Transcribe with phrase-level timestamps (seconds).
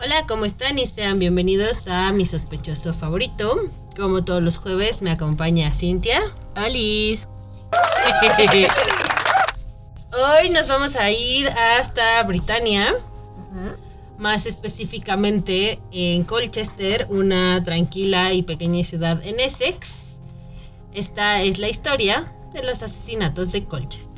[0.00, 0.78] Hola, ¿cómo están?
[0.78, 3.68] Y sean bienvenidos a mi sospechoso favorito.
[3.96, 6.20] Como todos los jueves me acompaña Cintia.
[6.54, 7.26] Alice.
[10.12, 12.94] Hoy nos vamos a ir hasta Britania,
[14.18, 20.16] más específicamente en Colchester, una tranquila y pequeña ciudad en Essex.
[20.94, 24.17] Esta es la historia de los asesinatos de Colchester.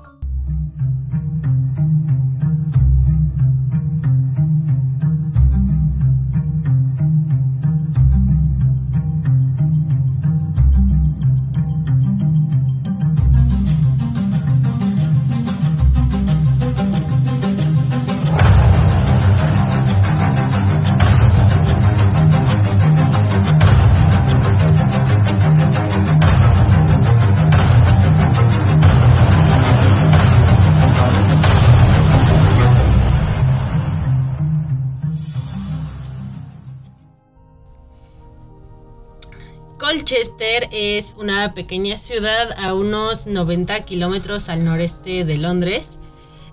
[41.11, 45.99] Es una pequeña ciudad a unos 90 kilómetros al noreste de Londres.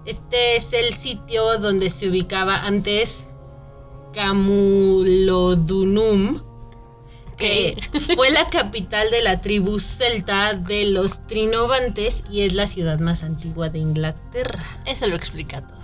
[0.05, 3.25] Este es el sitio donde se ubicaba antes
[4.14, 5.62] Camulodunum,
[7.36, 7.77] que
[8.17, 13.23] fue la capital de la tribu celta de los Trinovantes y es la ciudad más
[13.23, 14.59] antigua de Inglaterra.
[14.86, 15.79] Eso lo explica todo.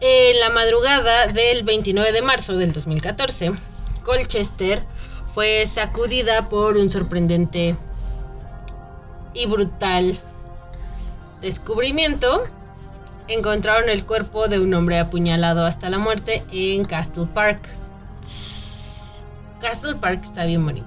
[0.00, 3.52] En la madrugada del 29 de marzo del 2014,
[4.04, 4.84] Colchester
[5.36, 7.76] fue sacudida por un sorprendente
[9.34, 10.18] y brutal
[11.42, 12.44] descubrimiento.
[13.28, 17.68] Encontraron el cuerpo de un hombre apuñalado hasta la muerte en Castle Park.
[19.60, 20.86] Castle Park está bien bonito.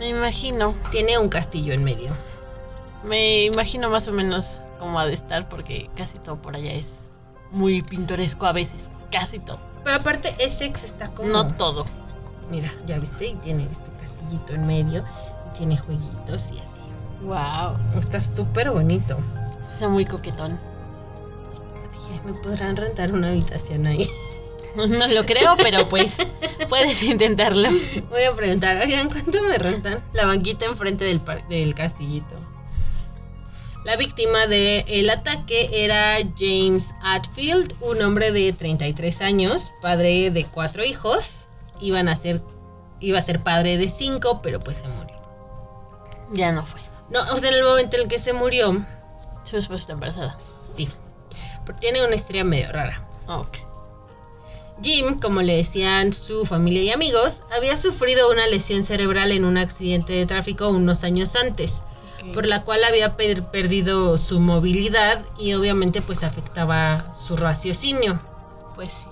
[0.00, 0.74] Me imagino.
[0.90, 2.10] Tiene un castillo en medio.
[3.04, 7.12] Me imagino más o menos cómo ha de estar porque casi todo por allá es
[7.52, 8.90] muy pintoresco a veces.
[9.12, 9.60] Casi todo.
[9.84, 11.28] Pero aparte Essex está como...
[11.28, 11.86] No todo.
[12.50, 15.04] Mira, ya viste, y tiene este castillito en medio,
[15.48, 16.90] y tiene jueguitos y así.
[17.22, 17.76] Wow.
[17.98, 19.16] Está súper bonito.
[19.66, 20.58] Está muy coquetón.
[21.92, 24.08] Dije, ¿me podrán rentar una habitación ahí?
[24.76, 26.24] No lo creo, pero pues
[26.68, 27.68] puedes intentarlo.
[28.08, 30.00] Voy a preguntar, oigan, ¿cuánto me rentan?
[30.12, 32.36] La banquita enfrente del, del castillito.
[33.84, 40.84] La víctima del ataque era James Atfield, un hombre de 33 años, padre de cuatro
[40.84, 41.46] hijos.
[41.80, 42.42] Iban a ser,
[43.00, 45.16] iba a ser padre de cinco, pero pues se murió.
[46.32, 46.80] Ya no fue.
[47.10, 48.84] No, o sea, en el momento en el que se murió,
[49.44, 50.36] Su esposa está embarazada.
[50.38, 50.88] sí.
[51.66, 53.06] Porque tiene una historia medio rara.
[53.28, 53.58] Ok.
[54.82, 59.58] Jim, como le decían su familia y amigos, había sufrido una lesión cerebral en un
[59.58, 61.84] accidente de tráfico unos años antes,
[62.32, 68.20] por la cual había per- perdido su movilidad y obviamente pues afectaba su raciocinio.
[68.74, 69.06] Pues sí.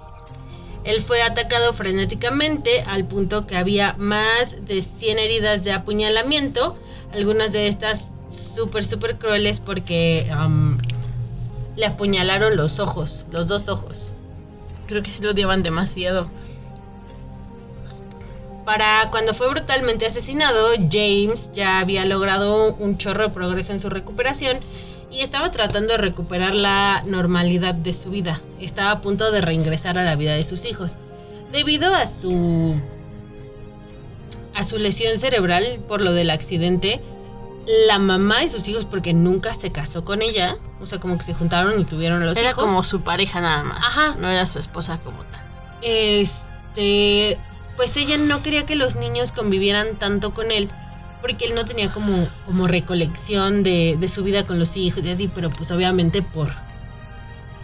[0.85, 6.79] Él fue atacado frenéticamente al punto que había más de 100 heridas de apuñalamiento,
[7.13, 10.31] algunas de estas súper, súper crueles porque
[11.77, 14.13] le apuñalaron los ojos, los dos ojos.
[14.87, 16.29] Creo que sí lo odiaban demasiado.
[18.65, 23.89] Para cuando fue brutalmente asesinado, James ya había logrado un chorro de progreso en su
[23.89, 24.61] recuperación
[25.11, 28.41] y estaba tratando de recuperar la normalidad de su vida.
[28.61, 30.97] Estaba a punto de reingresar a la vida de sus hijos.
[31.53, 32.75] Debido a su
[34.55, 37.01] a su lesión cerebral por lo del accidente,
[37.87, 41.25] la mamá y sus hijos porque nunca se casó con ella, o sea, como que
[41.25, 42.65] se juntaron y tuvieron a los era hijos.
[42.65, 43.79] como su pareja nada más.
[43.79, 44.15] Ajá.
[44.19, 45.41] No era su esposa como tal.
[45.83, 47.39] este,
[47.77, 50.69] pues ella no quería que los niños convivieran tanto con él,
[51.21, 55.11] porque él no tenía como, como recolección de, de su vida con los hijos y
[55.11, 56.49] así, pero pues obviamente por,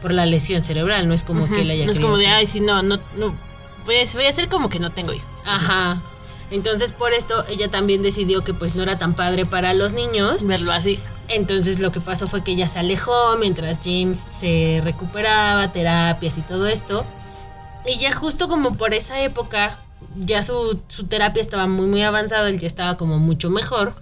[0.03, 2.46] por la lesión cerebral, no es como que él haya No es como de, ay,
[2.46, 5.28] sí, no, no, a, voy a hacer como que no tengo hijos.
[5.44, 6.02] Ajá.
[6.50, 10.44] Entonces por esto ella también decidió que pues no era tan padre para los niños.
[10.44, 11.00] Verlo así.
[11.28, 16.43] Entonces lo que pasó fue que ella se alejó mientras James se recuperaba, terapias y
[16.43, 17.05] todo esto.
[17.87, 19.78] Y ya justo como por esa época,
[20.16, 23.94] ya su, su terapia estaba muy muy avanzada, él ya estaba como mucho mejor.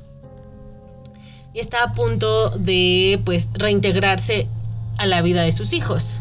[1.55, 4.49] Y estaba a punto de pues reintegrarse
[4.97, 6.21] a la vida de sus hijos.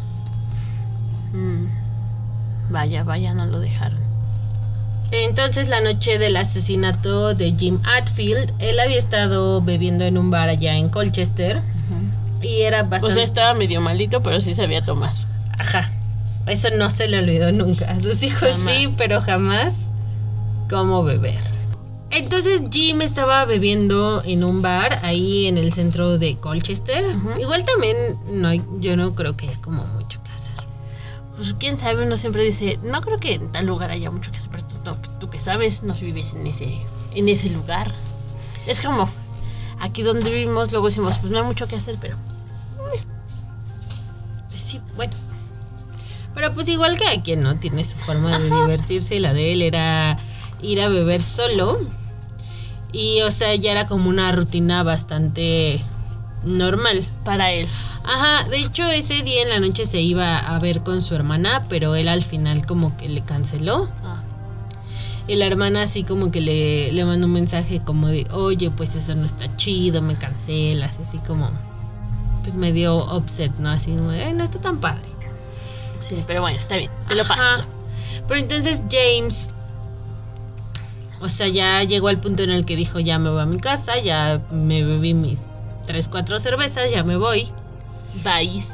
[1.34, 1.68] Mm.
[2.70, 4.00] Vaya, vaya, no lo dejaron.
[5.12, 10.48] Entonces, la noche del asesinato de Jim Atfield, él había estado bebiendo en un bar
[10.50, 11.62] allá en Colchester.
[12.42, 13.16] Y era O bastante...
[13.16, 15.14] sea, estaba medio maldito, pero sí sabía tomar.
[15.60, 15.90] Ajá.
[16.48, 17.90] Eso no se le olvidó nunca.
[17.92, 18.60] A sus hijos Jamás.
[18.76, 19.90] sí, pero jamás
[20.70, 21.40] cómo beber.
[22.10, 27.06] Entonces Jim estaba bebiendo en un bar ahí en el centro de Colchester.
[27.40, 27.96] Igual también
[28.28, 30.56] no yo no creo que haya como mucho que hacer.
[31.38, 34.38] Pues quién sabe, uno siempre dice, no creo que en tal lugar haya mucho que
[34.38, 36.80] hacer, pero tú, no- tú que sabes, no vives en ese,
[37.16, 37.90] en ese lugar.
[38.68, 39.10] Es como,
[39.80, 42.18] aquí donde vivimos, luego decimos, pues no hay mucho que hacer, pero
[44.56, 45.14] Sí, bueno.
[46.34, 49.52] Pero pues igual que hay quien no tiene su forma de divertirse y la de
[49.54, 50.18] él era
[50.62, 51.80] ir a beber solo.
[52.94, 55.82] Y o sea, ya era como una rutina bastante
[56.46, 57.06] normal.
[57.24, 57.68] para él.
[58.04, 61.66] Ajá, de hecho ese día en la noche se iba a ver con su hermana,
[61.70, 63.90] pero él al final como que le canceló.
[64.04, 64.24] Ah,
[65.28, 68.96] Y la hermana así como que le, le mandó un mensaje como de, oye, pues
[68.96, 71.52] eso no está chido, me cancelas, así como,
[72.44, 73.70] pues medio upset, ¿no?
[73.70, 75.06] Así como, ay, no está tan padre.
[76.02, 77.36] Sí, pero bueno, está bien, te lo Ajá.
[77.36, 77.64] paso.
[78.28, 79.52] Pero entonces James,
[81.22, 83.58] o sea, ya llegó al punto en el que dijo, ya me voy a mi
[83.58, 85.42] casa, ya me bebí mis
[85.88, 87.52] 3, 4 cervezas, ya me voy.
[88.24, 88.74] Vais.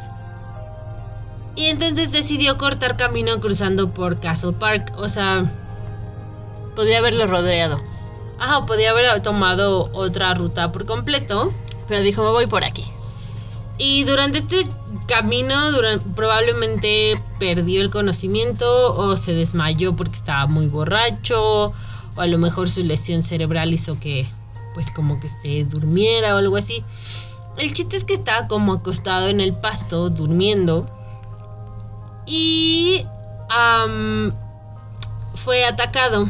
[1.55, 4.93] Y entonces decidió cortar camino cruzando por Castle Park.
[4.97, 5.41] O sea,
[6.75, 7.81] Podría haberlo rodeado,
[8.37, 11.51] ajá, podía haber tomado otra ruta por completo.
[11.87, 12.85] pero dijo, me voy por aquí.
[13.77, 14.67] Y durante este
[15.07, 15.55] camino
[16.15, 21.71] probablemente perdió el conocimiento o se desmayó porque estaba muy borracho
[22.15, 24.27] o a lo mejor su lesión cerebral hizo que
[24.73, 26.83] pues como que se durmiera o algo así.
[27.57, 30.85] El chiste es que estaba como acostado en el pasto durmiendo
[32.25, 33.05] y
[33.49, 34.33] am,
[35.35, 36.29] fue atacado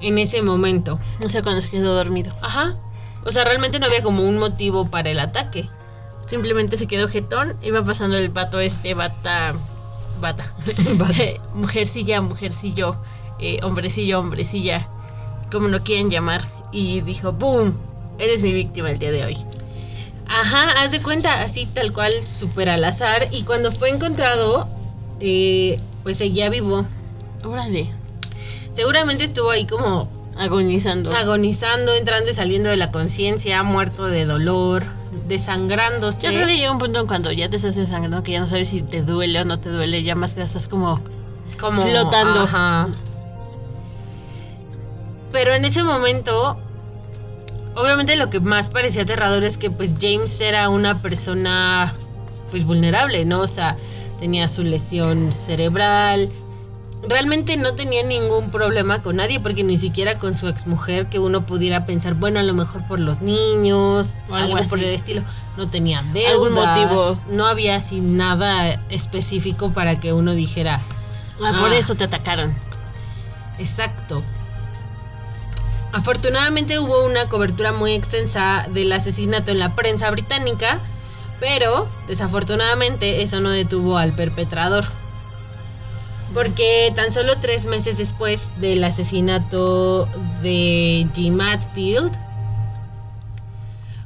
[0.00, 0.98] en ese momento.
[1.20, 2.32] No sé cuándo se quedó dormido.
[2.42, 2.76] Ajá.
[3.24, 5.68] O sea, realmente no había como un motivo para el ataque.
[6.30, 9.52] Simplemente se quedó jetón, iba pasando el vato este, bata,
[10.20, 10.54] bata,
[11.54, 12.94] mujercilla, mujercillo,
[13.40, 14.86] eh, hombrecillo, hombrecilla,
[15.50, 17.74] como lo quieren llamar, y dijo, ¡boom!
[18.20, 19.38] Eres mi víctima el día de hoy.
[20.28, 23.26] Ajá, haz de cuenta, así tal cual, súper al azar.
[23.32, 24.68] Y cuando fue encontrado,
[25.18, 26.86] eh, pues seguía vivo.
[27.42, 27.90] Órale,
[28.72, 31.10] Seguramente estuvo ahí como agonizando.
[31.10, 34.84] agonizando, entrando y saliendo de la conciencia, muerto de dolor,
[35.26, 36.26] desangrándose.
[36.26, 38.46] Yo creo que llega un punto en cuando ya te estás desangrando que ya no
[38.46, 41.00] sabes si te duele o no te duele, ya más que estás como
[41.58, 42.42] como flotando.
[42.42, 42.88] Ajá.
[45.32, 46.58] Pero en ese momento,
[47.74, 51.94] obviamente lo que más parecía aterrador es que pues James era una persona
[52.50, 53.40] pues vulnerable, ¿no?
[53.40, 53.76] O sea,
[54.18, 56.30] tenía su lesión cerebral.
[57.08, 61.46] Realmente no tenía ningún problema con nadie, porque ni siquiera con su exmujer, que uno
[61.46, 65.22] pudiera pensar, bueno, a lo mejor por los niños, O algo, por el estilo.
[65.56, 67.18] No tenía deudas, Algún motivo.
[67.30, 70.80] no había así nada específico para que uno dijera,
[71.42, 71.76] Ah, por Ah.
[71.78, 72.54] eso te atacaron.
[73.58, 74.22] Exacto.
[75.92, 80.78] Afortunadamente hubo una cobertura muy extensa del asesinato en la prensa británica,
[81.40, 84.84] pero desafortunadamente eso no detuvo al perpetrador.
[86.34, 90.06] Porque tan solo tres meses después del asesinato
[90.42, 92.12] de Jim Matfield,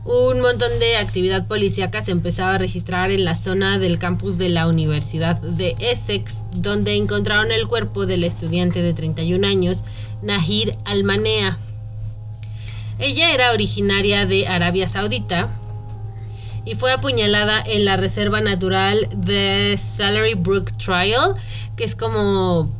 [0.05, 4.51] un montón de actividad policíaca se empezaba a registrar en la zona del campus de
[4.51, 9.83] la Universidad de Essex, donde encontraron el cuerpo del estudiante de 31 años,
[10.23, 11.59] Nahir Almanea.
[12.99, 15.49] Ella era originaria de Arabia Saudita
[16.67, 21.35] y fue apuñalada en la reserva natural de Salary Brook Trial,
[21.77, 22.71] que es como,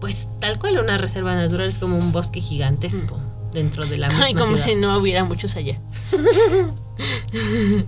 [0.00, 3.20] pues tal cual una reserva natural, es como un bosque gigantesco
[3.52, 4.64] dentro de la misma Ay, como ciudad.
[4.64, 5.78] si no hubiera muchos allá.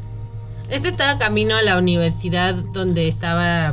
[0.68, 3.72] Este estaba camino a la universidad donde estaba,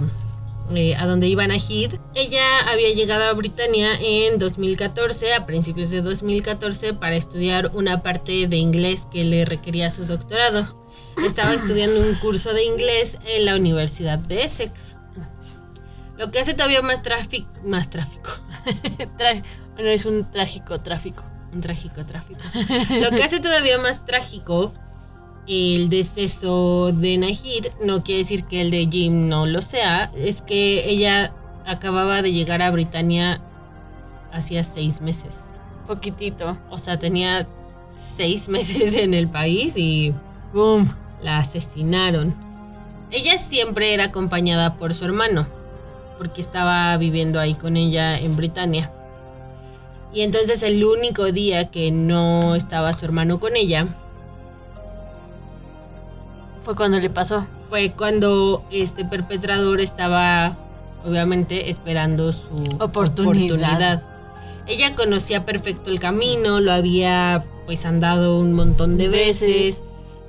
[0.75, 1.93] eh, a donde iba Nahid.
[2.13, 8.47] Ella había llegado a Britania en 2014, a principios de 2014, para estudiar una parte
[8.47, 10.83] de inglés que le requería su doctorado.
[11.25, 14.95] Estaba estudiando un curso de inglés en la Universidad de Essex.
[16.17, 18.29] Lo que hace todavía más tráfico, más tráfico,
[19.75, 21.23] bueno, es un trágico tráfico.
[21.53, 22.41] un trágico tráfico.
[23.01, 24.71] Lo que hace todavía más trágico
[25.47, 30.41] el deceso de Nahir, no quiere decir que el de Jim no lo sea, es
[30.41, 31.33] que ella
[31.65, 33.41] acababa de llegar a Britania
[34.31, 35.39] hacía seis meses.
[35.87, 36.57] Poquitito.
[36.69, 37.45] O sea, tenía
[37.95, 40.13] seis meses en el país y
[40.53, 40.93] Boom.
[41.21, 42.33] la asesinaron.
[43.11, 45.45] Ella siempre era acompañada por su hermano,
[46.17, 48.91] porque estaba viviendo ahí con ella en Britania.
[50.13, 53.87] Y entonces el único día que no estaba su hermano con ella
[56.61, 57.45] Fue cuando le pasó.
[57.69, 60.55] Fue cuando este perpetrador estaba,
[61.05, 63.55] obviamente, esperando su Oportunidad.
[63.57, 64.03] oportunidad.
[64.67, 69.49] Ella conocía perfecto el camino, lo había pues andado un montón de Veces.
[69.49, 69.81] veces.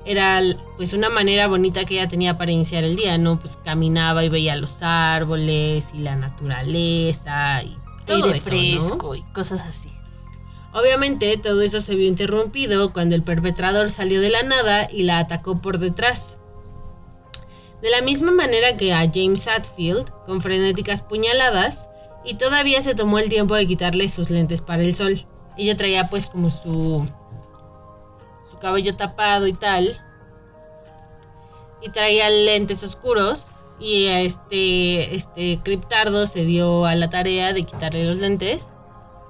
[0.07, 0.43] Era
[0.77, 3.39] pues una manera bonita que ella tenía para iniciar el día, ¿no?
[3.39, 8.57] Pues caminaba y veía los árboles y la naturaleza y todo Aire eso, ¿no?
[8.57, 9.91] fresco y cosas así.
[10.75, 15.19] Obviamente todo eso se vio interrumpido cuando el perpetrador salió de la nada y la
[15.19, 16.37] atacó por detrás.
[17.81, 21.89] De la misma manera que a James Hatfield, con frenéticas puñaladas,
[22.25, 25.27] y todavía se tomó el tiempo de quitarle sus lentes para el sol.
[25.57, 27.07] Ella traía pues como su
[28.65, 30.01] cabello tapado y tal.
[31.83, 33.45] Y traía lentes oscuros
[33.79, 38.69] y este este criptardo se dio a la tarea de quitarle los lentes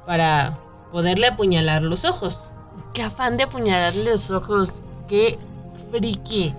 [0.06, 0.54] para
[0.92, 2.50] poderle apuñalar los ojos.
[2.92, 4.84] Qué afán de apuñalarle los ojos.
[5.08, 5.36] Qué
[5.90, 6.54] friki.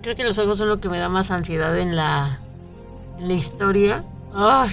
[0.00, 2.40] Creo que los ojos son lo que me da más ansiedad en la,
[3.18, 4.02] en la historia.
[4.34, 4.70] Ay,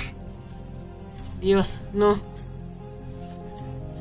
[1.41, 2.30] Dios, no.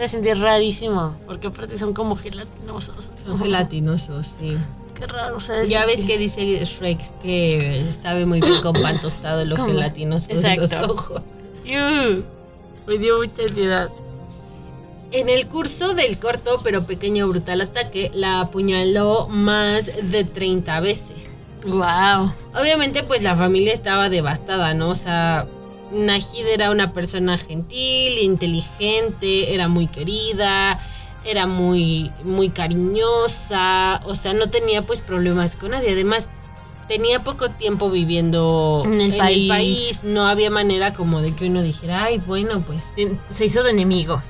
[0.00, 3.11] Se sentir rarísimo, porque aparte son como gelatinosos.
[3.23, 4.57] Son gelatinosos, sí.
[4.95, 8.73] Qué raro, se ha de Ya ves que dice Shrek que sabe muy bien con
[8.73, 9.69] pan tostado lo ¿Cómo?
[9.69, 11.21] gelatinoso de los ojos.
[11.66, 13.90] Me dio mucha ansiedad.
[15.12, 21.37] En el curso del corto pero pequeño brutal ataque, la apuñaló más de 30 veces.
[21.66, 22.33] Wow.
[22.59, 24.88] Obviamente, pues la familia estaba devastada, ¿no?
[24.88, 25.47] O sea,
[25.90, 30.80] Najid era una persona gentil, inteligente, era muy querida,
[31.25, 35.92] era muy, muy cariñosa, o sea, no tenía pues problemas con nadie.
[35.92, 36.28] Además,
[36.88, 39.49] tenía poco tiempo viviendo En el país.
[39.49, 42.80] país, no había manera como de que uno dijera, ay, bueno, pues.
[43.30, 44.23] Se hizo de enemigos.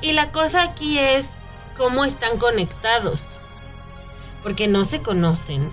[0.00, 1.30] Y la cosa aquí es
[1.76, 3.36] cómo están conectados,
[4.42, 5.72] porque no se conocen,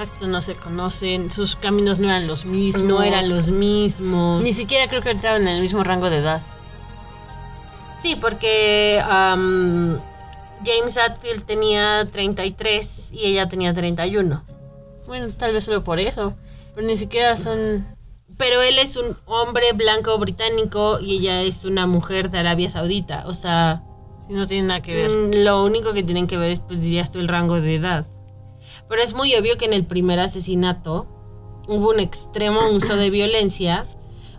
[0.00, 2.84] Exacto, no se conocen, sus caminos no eran los mismos.
[2.86, 4.42] no eran los mismos.
[4.42, 6.40] Ni siquiera creo que entraban en el mismo rango de edad.
[8.00, 10.00] Sí, porque am,
[10.64, 14.42] James Atfield tenía 33 y ella tenía 31.
[15.06, 16.34] Bueno, tal vez solo por eso.
[16.74, 17.86] Pero ni siquiera son.
[18.38, 23.24] Pero él es un hombre blanco británico y ella es una mujer de Arabia Saudita.
[23.26, 23.82] O sea,
[24.30, 25.10] No tienen nada que ver.
[25.10, 28.06] mm, lo único que tienen que ver es, pues dirías tú, el rango de edad.
[28.90, 31.06] Pero es muy obvio que en el primer asesinato
[31.66, 33.84] hubo un extremo uso de violencia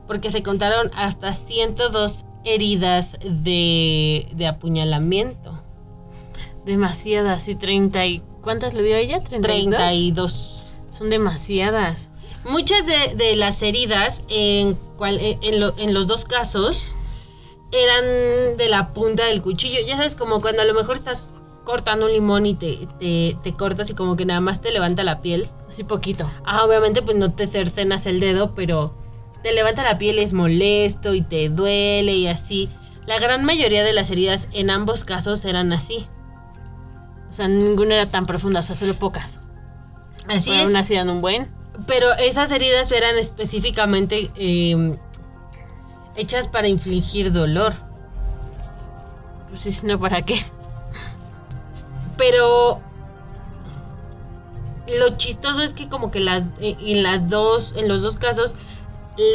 [0.08, 5.58] porque se contaron hasta 102 heridas de, de apuñalamiento.
[6.65, 7.48] Demasiadas.
[7.48, 8.22] Y 30 y.
[8.41, 9.24] ¿Cuántas le dio ella?
[9.24, 9.77] 32.
[9.77, 10.65] 32.
[10.91, 12.10] Son demasiadas.
[12.43, 16.91] Muchas de, de las heridas en, cual- en, lo- en los dos casos
[17.72, 19.79] eran de la punta del cuchillo.
[19.88, 21.34] Ya sabes, como cuando a lo mejor estás
[21.72, 25.06] cortando un limón y te, te- te cortas y como que nada más te levanta
[25.06, 25.48] la piel.
[25.70, 26.30] Así poquito.
[26.46, 28.94] Ah, obviamente pues no te cercenas el dedo, pero
[29.42, 32.70] te levanta la piel, es molesto y te duele y así.
[33.08, 36.06] La gran mayoría de las heridas en ambos casos eran así.
[37.30, 39.40] O sea, ninguna era tan profunda, o sea, solo pocas.
[40.28, 40.66] Así Pero es.
[40.66, 41.50] aún así eran un buen.
[41.88, 44.98] Pero esas heridas eran específicamente eh,
[46.18, 47.74] hechas para infligir dolor.
[49.50, 50.44] Pues si no, ¿para qué?
[52.18, 52.80] Pero
[55.00, 58.56] lo chistoso es que como que las eh, en las dos en los dos casos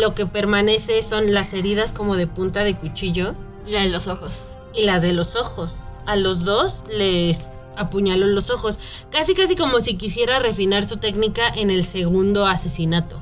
[0.00, 3.34] lo que permanece son las heridas como de punta de cuchillo
[3.66, 4.42] Y la de los ojos.
[4.74, 5.74] y las de los ojos.
[6.06, 8.78] A los dos les apuñaló los ojos,
[9.10, 13.20] casi casi como si quisiera refinar su técnica en el segundo asesinato.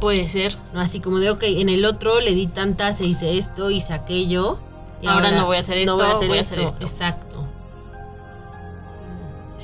[0.00, 0.56] Puede ser.
[0.74, 0.80] ¿no?
[0.80, 4.58] Así como de, ok, en el otro le di tantas, e hice esto, hice aquello.
[5.00, 6.54] Y Ahora no voy a hacer no esto, voy a hacer voy a esto.
[6.54, 6.86] hacer esto.
[6.86, 7.27] Exacto.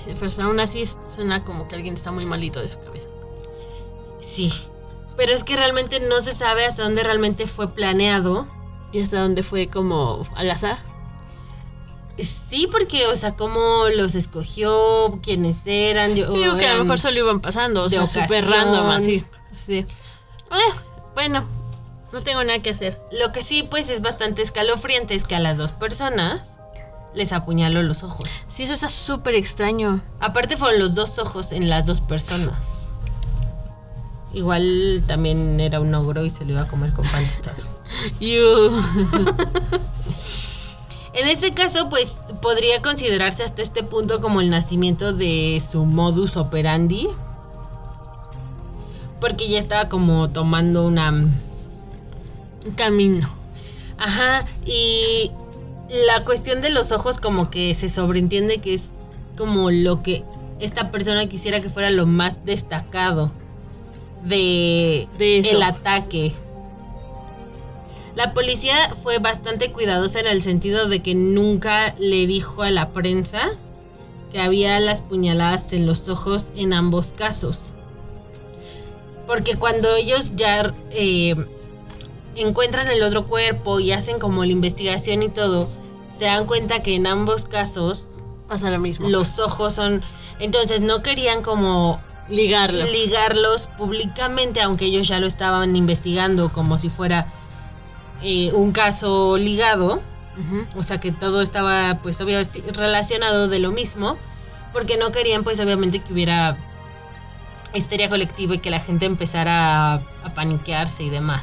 [0.07, 3.09] Pero aún así suena como que alguien está muy malito de su cabeza.
[4.21, 4.53] Sí.
[5.17, 8.47] Pero es que realmente no se sabe hasta dónde realmente fue planeado.
[8.93, 10.79] ¿Y hasta dónde fue como al azar?
[12.19, 16.15] Sí, porque, o sea, cómo los escogió, quiénes eran.
[16.15, 19.25] Yo, Digo que a lo mejor solo iban pasando, o sea, súper random, así.
[19.57, 19.79] Sí.
[19.79, 20.75] Eh,
[21.15, 21.45] bueno,
[22.13, 23.01] no tengo nada que hacer.
[23.11, 26.61] Lo que sí, pues, es bastante escalofriante es que a las dos personas
[27.15, 28.29] les apuñaló los ojos.
[28.49, 30.03] Sí, eso está súper extraño.
[30.21, 32.83] Aparte fueron los dos ojos en las dos personas.
[34.33, 37.25] Igual también era un ogro y se lo iba a comer con pan.
[41.15, 46.37] En este caso, pues podría considerarse hasta este punto como el nacimiento de su modus
[46.37, 47.09] operandi.
[49.21, 51.11] Porque ya estaba como tomando una...
[51.11, 53.31] Un camino.
[53.97, 55.31] Ajá, y
[56.07, 58.91] la cuestión de los ojos como que se sobreentiende que es
[59.37, 60.25] como lo que
[60.59, 63.31] esta persona quisiera que fuera lo más destacado
[64.25, 66.33] de, el ataque.
[68.17, 72.93] La policía fue bastante cuidadosa en el sentido de que nunca le dijo a la
[72.93, 73.51] prensa
[74.33, 77.73] que había las puñaladas en los ojos en ambos casos.
[79.27, 81.35] Porque cuando ellos ya eh,
[82.35, 85.69] encuentran el otro cuerpo y hacen como la investigación y todo,
[86.19, 88.11] se dan cuenta que en ambos casos
[88.49, 89.09] Pasa lo mismo.
[89.09, 90.03] los ojos son...
[90.39, 92.85] Entonces no querían como Ligarlo.
[92.87, 97.27] ligarlos públicamente, aunque ellos ya lo estaban investigando como si fuera
[98.23, 100.03] eh, un caso ligado.
[100.77, 104.17] O sea que todo estaba pues obviamente relacionado de lo mismo.
[104.73, 106.57] Porque no querían pues obviamente que hubiera
[107.75, 111.43] histeria colectiva y que la gente empezara a, a paniquearse y demás.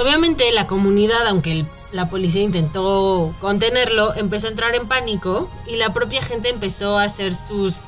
[0.00, 5.76] Obviamente la comunidad, aunque el- la policía intentó contenerlo, empezó a entrar en pánico y
[5.76, 7.78] la propia gente empezó a hacer sus,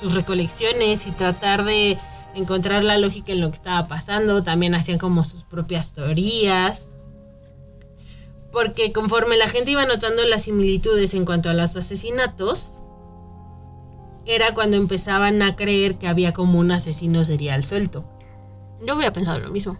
[0.00, 1.98] sus recolecciones y tratar de
[2.34, 4.42] encontrar la lógica en lo que estaba pasando.
[4.42, 6.90] También hacían como sus propias teorías.
[8.52, 12.82] Porque conforme la gente iba notando las similitudes en cuanto a los asesinatos,
[14.26, 18.04] era cuando empezaban a creer que había como un asesino serial suelto.
[18.86, 19.78] Yo hubiera pensado lo mismo.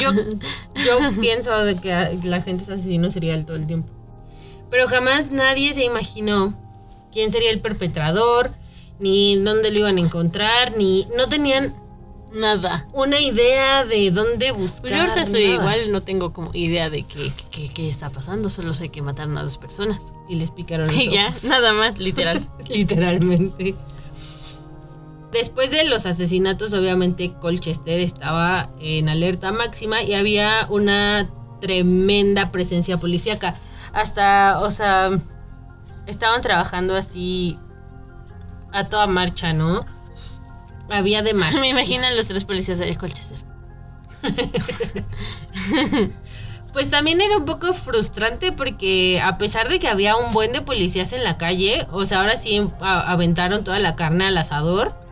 [0.00, 0.10] Yo,
[0.86, 3.90] yo pienso de que la gente es asesino serial todo el tiempo.
[4.70, 6.54] Pero jamás nadie se imaginó
[7.12, 8.50] quién sería el perpetrador,
[8.98, 11.74] ni dónde lo iban a encontrar, ni no tenían
[12.32, 12.88] Nada.
[12.92, 14.80] una idea de dónde buscar.
[14.80, 18.50] Pues yo ahorita estoy igual, no tengo como idea de qué, qué, qué está pasando,
[18.50, 20.12] solo sé que mataron a dos personas.
[20.28, 21.44] Y les picaron los Y ya, ojos.
[21.44, 22.44] nada más, literal.
[22.68, 23.76] Literalmente.
[25.34, 31.28] Después de los asesinatos, obviamente Colchester estaba en alerta máxima y había una
[31.60, 33.56] tremenda presencia policíaca.
[33.92, 35.10] Hasta, o sea,
[36.06, 37.58] estaban trabajando así
[38.72, 39.84] a toda marcha, ¿no?
[40.88, 41.60] Había demasiado.
[41.62, 43.40] Me imagino a los tres policías de Colchester.
[46.72, 50.60] Pues también era un poco frustrante porque a pesar de que había un buen de
[50.60, 55.03] policías en la calle, o sea, ahora sí aventaron toda la carne al asador.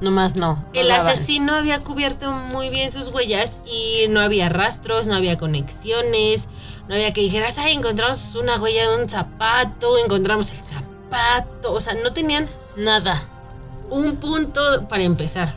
[0.00, 0.56] Nomás no.
[0.56, 5.38] no El asesino había cubierto muy bien sus huellas y no había rastros, no había
[5.38, 6.48] conexiones,
[6.88, 11.80] no había que dijeras, ay, encontramos una huella de un zapato, encontramos el zapato, o
[11.80, 13.24] sea, no tenían Nada.
[13.90, 15.54] un punto para empezar.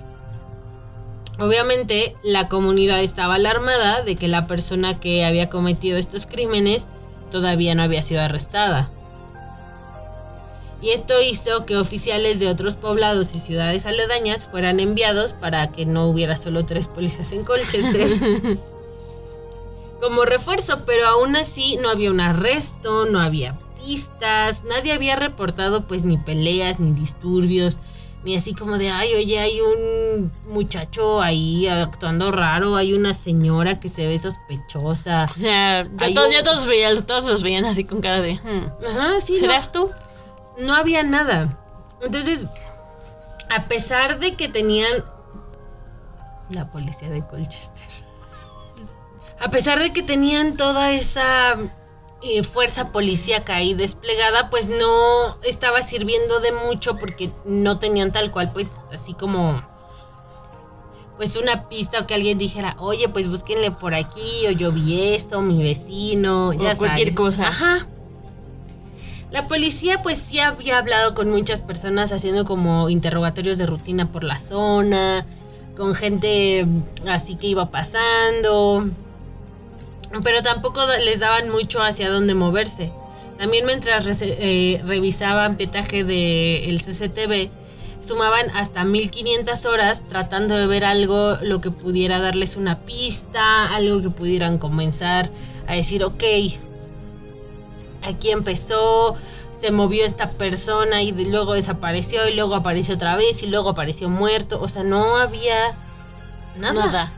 [1.39, 6.87] Obviamente la comunidad estaba alarmada de que la persona que había cometido estos crímenes
[7.31, 8.89] todavía no había sido arrestada.
[10.81, 15.85] Y esto hizo que oficiales de otros poblados y ciudades aledañas fueran enviados para que
[15.85, 18.57] no hubiera solo tres policías en Colchester.
[20.01, 25.85] Como refuerzo, pero aún así no había un arresto, no había pistas, nadie había reportado
[25.87, 27.79] pues ni peleas, ni disturbios,
[28.23, 33.81] ni así como de, ay, oye, hay un muchacho ahí actuando raro, hay una señora
[33.81, 35.25] que se ve sospechosa.
[35.35, 38.35] O sea, ya, Hay todos, un- todos, veían, todos los veían así con cara de...
[38.35, 39.33] hmm, Ajá, sí.
[39.33, 39.89] no- ¿Serás tú?
[40.59, 41.57] No había nada.
[42.01, 42.45] Entonces,
[43.49, 45.03] a pesar de que tenían
[46.49, 47.87] la policía de Colchester,
[49.39, 51.55] a pesar de que tenían toda esa
[52.21, 58.31] eh, fuerza policíaca ahí desplegada, pues no estaba sirviendo de mucho porque no tenían tal
[58.31, 59.61] cual, pues así como
[61.17, 65.13] pues una pista o que alguien dijera, oye, pues búsquenle por aquí, o yo vi
[65.15, 67.15] esto, mi vecino, ya cualquier sabes.
[67.17, 67.47] cosa.
[67.49, 67.87] Ajá.
[69.31, 74.23] La policía pues sí había hablado con muchas personas haciendo como interrogatorios de rutina por
[74.23, 75.25] la zona,
[75.77, 76.65] con gente
[77.07, 78.89] así que iba pasando,
[80.23, 82.91] pero tampoco les daban mucho hacia dónde moverse.
[83.37, 87.51] También mientras eh, revisaban pietaje del CCTV,
[88.01, 94.01] sumaban hasta 1500 horas tratando de ver algo, lo que pudiera darles una pista, algo
[94.01, 95.29] que pudieran comenzar
[95.67, 96.23] a decir, ok,
[98.09, 99.15] aquí empezó,
[99.59, 104.09] se movió esta persona y luego desapareció y luego apareció otra vez y luego apareció
[104.09, 104.61] muerto.
[104.61, 105.75] O sea, no había
[106.57, 106.85] nada.
[106.85, 107.11] Nada.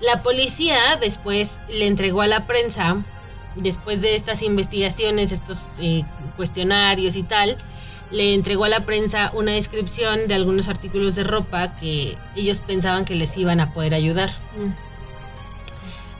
[0.00, 3.02] La policía después le entregó a la prensa,
[3.54, 6.04] después de estas investigaciones, estos eh,
[6.36, 7.56] cuestionarios y tal,
[8.10, 13.04] le entregó a la prensa una descripción de algunos artículos de ropa que ellos pensaban
[13.04, 14.30] que les iban a poder ayudar.
[14.56, 14.85] Mm.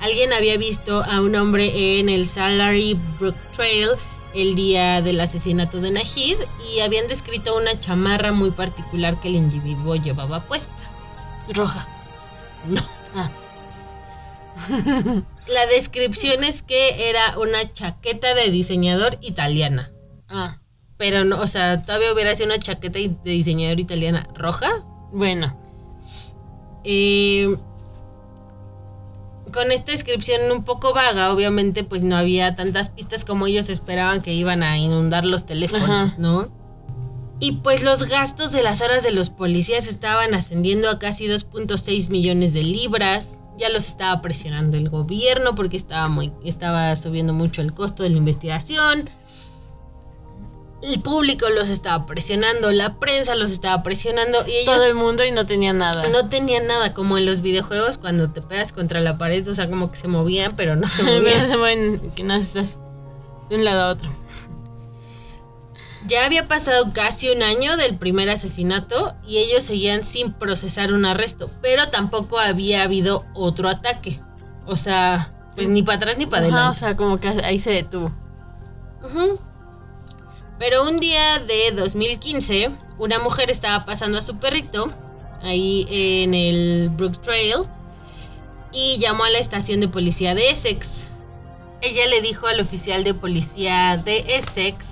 [0.00, 3.88] Alguien había visto a un hombre en el Salary Brook Trail
[4.34, 6.36] el día del asesinato de Nahid
[6.70, 10.72] y habían descrito una chamarra muy particular que el individuo llevaba puesta.
[11.54, 11.88] Roja.
[12.66, 12.82] No.
[13.14, 13.30] Ah.
[15.48, 19.90] La descripción es que era una chaqueta de diseñador italiana.
[20.28, 20.58] Ah,
[20.98, 24.84] Pero no, o sea, todavía hubiera sido una chaqueta de diseñador italiana roja.
[25.12, 25.58] bueno.
[26.84, 27.56] Eh,
[29.56, 34.20] con esta descripción un poco vaga, obviamente, pues no había tantas pistas como ellos esperaban
[34.20, 36.14] que iban a inundar los teléfonos, Ajá.
[36.18, 36.52] ¿no?
[37.40, 42.10] Y pues los gastos de las horas de los policías estaban ascendiendo a casi 2.6
[42.10, 43.40] millones de libras.
[43.56, 48.10] Ya los estaba presionando el gobierno porque estaba, muy, estaba subiendo mucho el costo de
[48.10, 49.08] la investigación.
[50.82, 55.24] El público los estaba presionando, la prensa los estaba presionando y ellos Todo el mundo
[55.24, 56.06] y no tenía nada.
[56.10, 59.68] no tenían nada como en los videojuegos cuando te pegas contra la pared, o sea,
[59.70, 61.46] como que se movían, pero no se movían.
[61.48, 62.78] se mueven, que no estás
[63.48, 64.10] de un lado a otro.
[66.06, 71.04] Ya había pasado casi un año del primer asesinato y ellos seguían sin procesar un
[71.04, 74.20] arresto, pero tampoco había habido otro ataque.
[74.66, 76.78] O sea, pues ni para atrás ni para Ajá, o adelante.
[76.78, 78.12] sea, como que ahí se detuvo.
[79.02, 79.40] Ujú.
[80.58, 84.90] Pero un día de 2015, una mujer estaba pasando a su perrito
[85.42, 87.66] ahí en el Brook Trail
[88.72, 91.06] y llamó a la estación de policía de Essex.
[91.82, 94.86] Ella le dijo al oficial de policía de Essex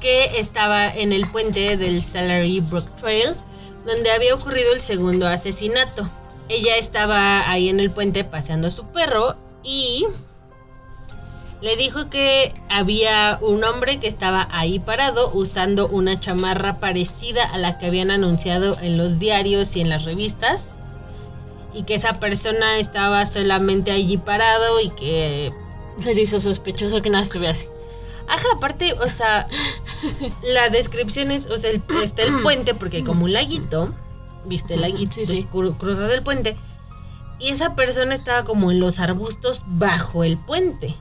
[0.00, 3.34] que estaba en el puente del Salary Brook Trail,
[3.84, 6.08] donde había ocurrido el segundo asesinato.
[6.48, 10.06] Ella estaba ahí en el puente paseando a su perro y
[11.62, 17.58] le dijo que había un hombre que estaba ahí parado usando una chamarra parecida a
[17.58, 20.78] la que habían anunciado en los diarios y en las revistas.
[21.74, 25.52] Y que esa persona estaba solamente allí parado y que...
[25.98, 27.66] Se le hizo sospechoso que nada estuviera así.
[28.28, 29.46] Ajá, aparte, o sea,
[30.42, 33.94] la descripción es, o sea, el- está el puente porque hay como un laguito,
[34.44, 35.32] viste el laguito, Sí, sí.
[35.38, 36.56] entonces cru- cruzas el puente.
[37.38, 40.94] Y esa persona estaba como en los arbustos bajo el puente.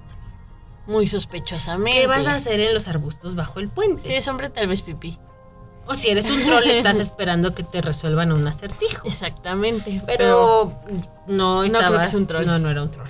[0.88, 2.02] Muy sospechosamente.
[2.02, 4.04] ¿Qué vas a hacer en los arbustos bajo el puente?
[4.04, 5.17] Si es hombre, tal vez pipí.
[5.88, 9.08] O si eres un troll, estás esperando que te resuelvan un acertijo.
[9.08, 10.02] Exactamente.
[10.06, 10.74] Pero
[11.28, 12.10] no creo que estabas...
[12.10, 12.45] sea un troll.
[12.45, 13.10] No, no era un troll.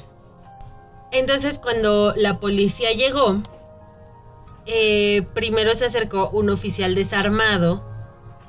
[1.11, 3.41] Entonces, cuando la policía llegó,
[4.65, 7.83] eh, primero se acercó un oficial desarmado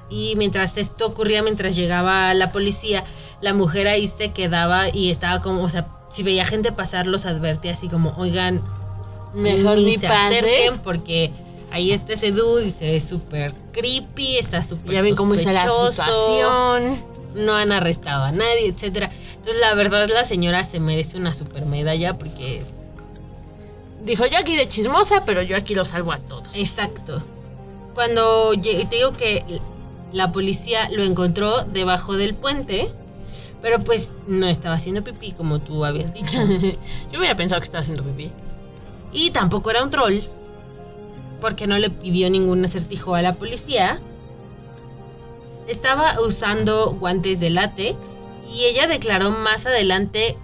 [0.08, 3.04] y mientras esto ocurría, mientras llegaba la policía,
[3.40, 7.26] la mujer ahí se quedaba y estaba como, o sea, si veía gente pasar, los
[7.26, 8.62] advertía así como, oigan,
[9.34, 10.42] Mejor ni se pases.
[10.42, 11.30] acerquen porque
[11.70, 15.52] ahí está ese dude y se ve súper creepy, está súper Ya ven cómo está
[15.52, 17.16] la situación.
[17.34, 19.10] No han arrestado a nadie, etcétera.
[19.36, 22.62] Entonces, la verdad, la señora se merece una super medalla porque...
[24.04, 26.48] Dijo, yo aquí de chismosa, pero yo aquí lo salvo a todos.
[26.54, 27.22] Exacto.
[27.94, 29.44] Cuando te digo que
[30.12, 32.90] la policía lo encontró debajo del puente,
[33.62, 36.32] pero pues no estaba haciendo pipí como tú habías dicho.
[37.12, 38.30] yo hubiera pensado que estaba haciendo pipí.
[39.12, 40.20] Y tampoco era un troll,
[41.40, 44.00] porque no le pidió ningún acertijo a la policía.
[45.68, 47.96] Estaba usando guantes de látex
[48.48, 50.36] y ella declaró más adelante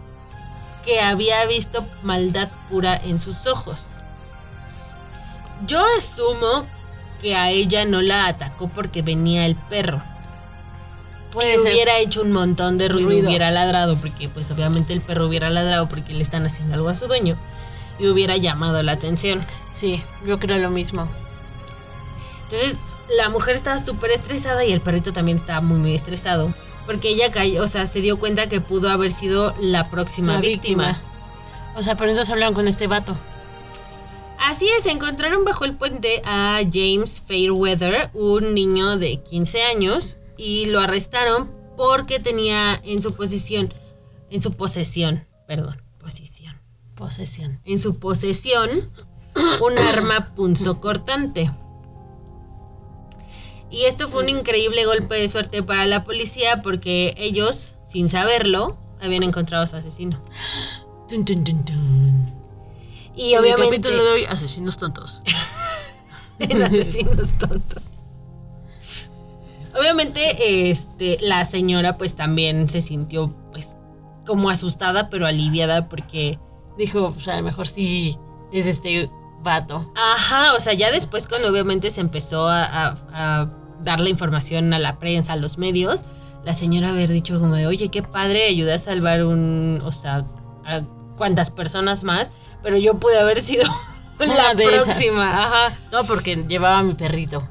[0.84, 4.02] que había visto maldad pura en sus ojos.
[5.66, 6.66] Yo asumo
[7.20, 10.02] que a ella no la atacó porque venía el perro.
[11.30, 11.72] Puede ser.
[11.72, 13.28] hubiera hecho un montón de ruido, Ruido.
[13.28, 16.96] hubiera ladrado, porque pues obviamente el perro hubiera ladrado porque le están haciendo algo a
[16.96, 17.38] su dueño
[18.02, 19.40] y hubiera llamado la atención.
[19.72, 21.08] Sí, yo creo lo mismo.
[22.44, 22.76] Entonces
[23.16, 26.54] la mujer estaba súper estresada y el perrito también estaba muy muy estresado
[26.86, 30.40] porque ella cayó, o sea, se dio cuenta que pudo haber sido la próxima La
[30.40, 31.00] víctima.
[31.74, 33.16] O sea, pero entonces hablaron con este vato.
[34.38, 40.66] Así es, encontraron bajo el puente a James Fairweather, un niño de 15 años, y
[40.66, 43.72] lo arrestaron porque tenía en su posición,
[44.30, 46.60] en su posesión, perdón, posición,
[47.02, 47.60] Posesión.
[47.64, 48.68] en su posesión
[49.60, 51.50] un arma punzocortante.
[53.70, 58.76] Y esto fue un increíble golpe de suerte para la policía porque ellos, sin saberlo,
[59.00, 60.20] habían encontrado a su asesino.
[63.14, 65.20] Y En el obviamente capítulo de hoy, asesinos tontos.
[66.38, 67.82] en asesinos tontos.
[69.78, 73.76] Obviamente, este, la señora pues también se sintió pues
[74.26, 76.38] como asustada pero aliviada porque,
[76.78, 78.18] Dijo, o sea, a lo mejor sí
[78.52, 79.10] es este
[79.42, 79.90] vato.
[79.96, 83.50] ajá, o sea, ya después cuando obviamente se empezó a, a- a
[83.82, 86.04] dar la información a la prensa, a los medios,
[86.44, 90.24] la señora haber dicho como de, oye, qué padre, ayuda a salvar un, o sea,
[90.64, 90.82] a
[91.16, 92.32] cuantas personas más,
[92.62, 93.64] pero yo pude haber sido
[94.18, 95.76] la de próxima, ajá.
[95.90, 97.42] No, porque llevaba a mi perrito.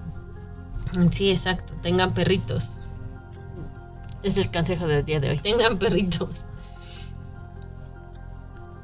[1.11, 2.71] Sí, exacto, tengan perritos.
[4.23, 5.37] Es el consejo del día de hoy.
[5.39, 6.29] tengan perritos.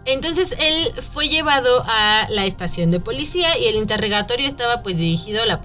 [0.07, 5.43] Entonces él fue llevado a la estación de policía y el interrogatorio estaba pues dirigido
[5.43, 5.61] a la,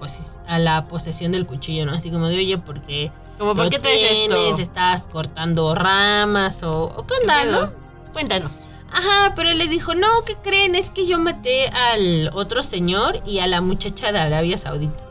[0.48, 1.92] a la posesión del cuchillo, ¿no?
[1.92, 3.88] Así como de, oye, ¿por qué Como, ¿por qué esto?
[3.88, 4.58] tienes?
[4.58, 7.72] ¿Estás cortando ramas o, o qué onda, ¿Qué no?
[8.12, 8.58] Cuéntanos.
[8.92, 10.74] Ajá, pero él les dijo, no, ¿qué creen?
[10.74, 15.02] Es que yo maté al otro señor y a la muchacha de Arabia Saudita.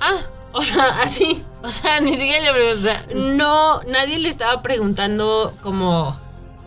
[0.00, 0.18] Ah,
[0.52, 1.42] O sea, así.
[1.62, 2.78] o sea, ni siquiera le pregunté.
[2.80, 6.18] o sea, No, nadie le estaba preguntando como,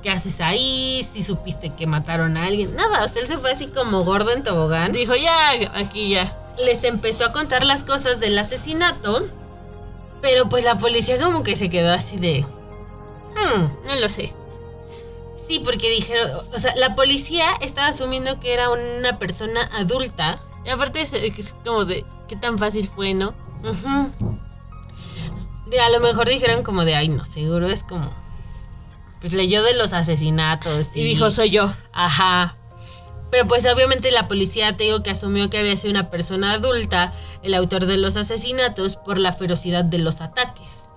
[0.08, 1.06] ¿qué haces ahí?
[1.12, 2.74] Si supiste que mataron a alguien.
[2.78, 4.94] Nada, o sea, él se fue así como gordo en tobogán.
[4.94, 6.34] Dijo, ya, aquí ya.
[6.58, 9.28] Les empezó a contar las cosas del asesinato,
[10.22, 12.46] pero pues la policía como que se quedó así de...
[13.36, 13.64] "Hmm".
[13.86, 14.34] No lo sé.
[15.36, 20.42] Sí, porque dijeron, o sea, la policía estaba asumiendo que era una persona adulta.
[20.64, 23.34] Y aparte es, es como de, ¿qué tan fácil fue, no?
[25.66, 28.10] De a lo mejor dijeron como de, ay, no, seguro es como...
[29.22, 31.74] Pues leyó de los asesinatos Y dijo, soy yo.
[31.92, 32.56] Ajá.
[33.32, 37.14] Pero pues obviamente la policía te digo que asumió que había sido una persona adulta,
[37.44, 40.88] el autor de los asesinatos, por la ferocidad de los ataques.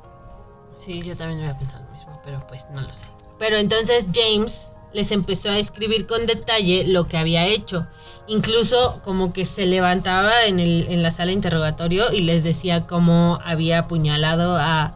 [0.73, 3.07] Sí, yo también había pensado lo mismo, pero pues no lo sé.
[3.39, 7.87] Pero entonces James les empezó a escribir con detalle lo que había hecho.
[8.27, 12.87] Incluso como que se levantaba en, el, en la sala de interrogatorio y les decía
[12.87, 14.95] cómo había apuñalado a,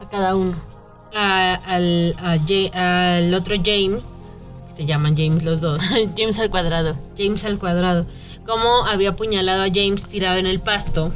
[0.00, 0.69] A cada uno.
[1.14, 5.78] A- al, a Ja- al otro James, es que se llaman James los dos,
[6.16, 6.96] James al cuadrado.
[7.16, 8.06] James al cuadrado,
[8.46, 11.12] cómo había apuñalado a James tirado en el pasto.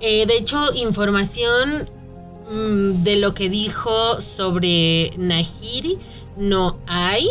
[0.00, 1.88] Eh, de hecho, información
[2.50, 5.98] mm, de lo que dijo sobre Nahiri
[6.36, 7.28] no hay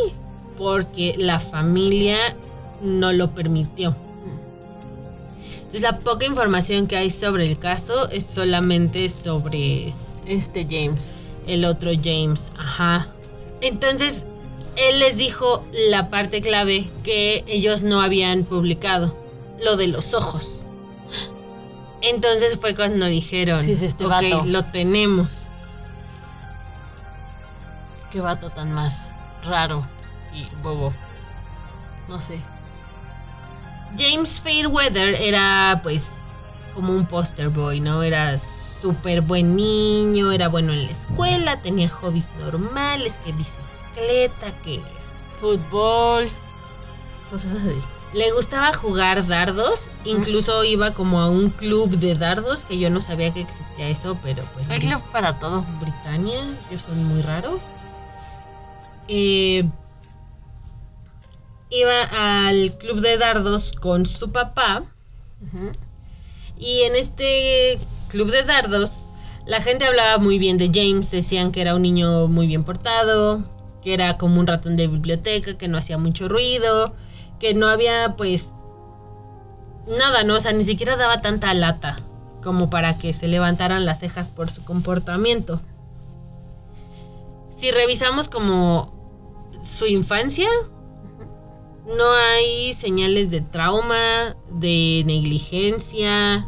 [0.57, 2.35] porque la familia
[2.81, 3.95] no lo permitió.
[5.57, 9.93] Entonces la poca información que hay sobre el caso es solamente sobre
[10.27, 11.11] Este James.
[11.47, 13.07] el otro James, ajá.
[13.61, 14.25] Entonces,
[14.75, 19.17] él les dijo la parte clave que ellos no habían publicado,
[19.63, 20.63] lo de los ojos.
[22.01, 24.45] Entonces fue cuando dijeron, Sí, es este "Ok, vato".
[24.45, 25.27] lo tenemos.
[28.11, 29.09] Qué vato tan más
[29.45, 29.85] raro
[30.33, 30.93] y bobo.
[32.07, 32.39] No sé.
[33.97, 36.09] James Fairweather era pues
[36.75, 38.03] como un poster boy, ¿no?
[38.03, 38.33] Era
[38.83, 44.81] súper buen niño, era bueno en la escuela, tenía hobbies normales, que bicicleta, que
[45.39, 46.27] Fútbol.
[47.31, 47.79] Cosas así.
[48.11, 53.01] Le gustaba jugar dardos, incluso iba como a un club de dardos, que yo no
[53.01, 55.65] sabía que existía eso, pero pues Hay club para todo.
[55.79, 57.63] Britannia, ellos son muy raros.
[59.07, 59.63] Eh,
[61.69, 64.83] iba al club de dardos con su papá
[66.57, 67.79] y en este
[68.13, 69.07] club de dardos
[69.45, 73.43] la gente hablaba muy bien de James, decían que era un niño muy bien portado,
[73.81, 76.95] que era como un ratón de biblioteca, que no hacía mucho ruido,
[77.39, 78.53] que no había pues
[79.85, 80.35] nada, ¿no?
[80.35, 81.99] O sea, ni siquiera daba tanta lata
[82.41, 85.61] como para que se levantaran las cejas por su comportamiento.
[87.49, 88.93] Si revisamos como
[89.61, 90.49] su infancia,
[91.85, 96.47] no hay señales de trauma, de negligencia.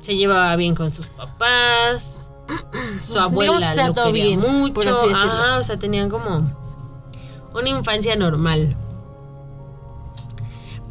[0.00, 2.32] Se llevaba bien con sus papás.
[3.06, 5.00] Su abuela que lo todo quería bien, por mucho.
[5.00, 5.12] así.
[5.14, 6.50] Ajá, o sea, tenían como
[7.54, 8.76] una infancia normal.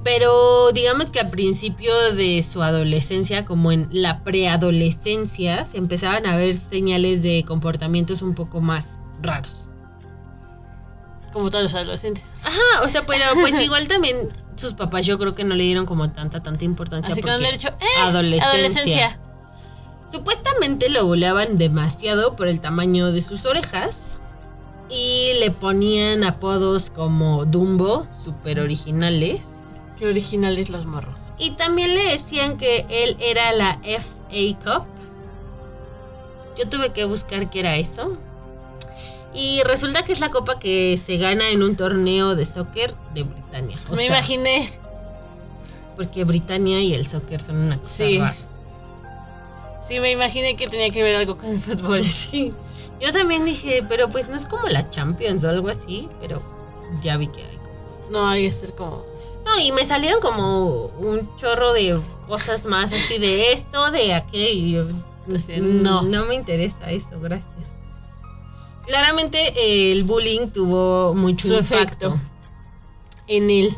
[0.04, 6.38] Pero digamos que a principio de su adolescencia, como en la preadolescencia, se empezaban a
[6.38, 9.67] ver señales de comportamientos un poco más raros.
[11.34, 12.34] Como todos los adolescentes.
[12.43, 15.86] Ajá, o sea, pero pues igual también sus papás yo creo que no le dieron
[15.86, 17.13] como tanta, tanta importancia.
[17.13, 18.50] Así que porque dicho, eh, adolescencia.
[18.50, 19.19] adolescencia.
[20.12, 24.17] Supuestamente lo buleaban demasiado por el tamaño de sus orejas
[24.89, 29.41] y le ponían apodos como Dumbo, super originales.
[29.98, 31.34] Qué originales los morros.
[31.38, 34.86] Y también le decían que él era la FA Cup.
[36.58, 38.17] Yo tuve que buscar qué era eso.
[39.33, 43.23] Y resulta que es la copa que se gana en un torneo de soccer de
[43.23, 43.77] Britania.
[43.87, 44.71] O Me sea, imaginé.
[45.95, 48.17] Porque Britania y el soccer son una cosa Sí.
[48.17, 48.35] rara.
[49.87, 52.03] Sí, me imaginé que tenía que ver algo con el fútbol.
[52.09, 52.53] Sí.
[52.99, 56.41] Yo también dije, pero pues no es como la Champions o algo así, pero
[57.01, 57.59] ya vi que hay.
[58.11, 59.03] No, hay que ser como.
[59.45, 64.49] No, y me salieron como un chorro de cosas más así de esto, de aquello.
[64.49, 64.85] y yo,
[65.27, 66.01] No sé, "Mm, no.
[66.01, 67.47] No me interesa eso, gracias.
[68.89, 72.08] Claramente eh, el bullying tuvo mucho Su impacto.
[72.08, 72.19] efecto.
[73.28, 73.78] En él.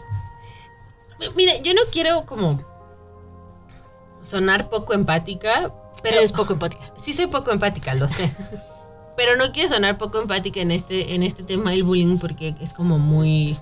[1.36, 2.62] Mire, yo no quiero como
[4.21, 5.63] sonar poco empática,
[6.02, 6.93] pero Pero es poco empática.
[7.02, 8.34] sí soy poco empática, lo sé.
[9.17, 12.74] pero no quiero sonar poco empática en este, en este tema del bullying porque es
[12.74, 13.60] como muy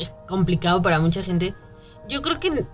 [0.00, 1.54] es complicado para mucha gente.
[2.08, 2.66] Yo creo que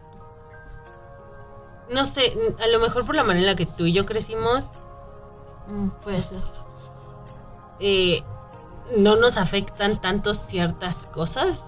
[1.90, 2.32] no sé,
[2.64, 4.70] a lo mejor por la manera en la que tú y yo crecimos,
[5.70, 6.40] Mm, puede ser.
[7.80, 8.22] Eh,
[8.96, 11.64] no nos afectan tanto ciertas cosas.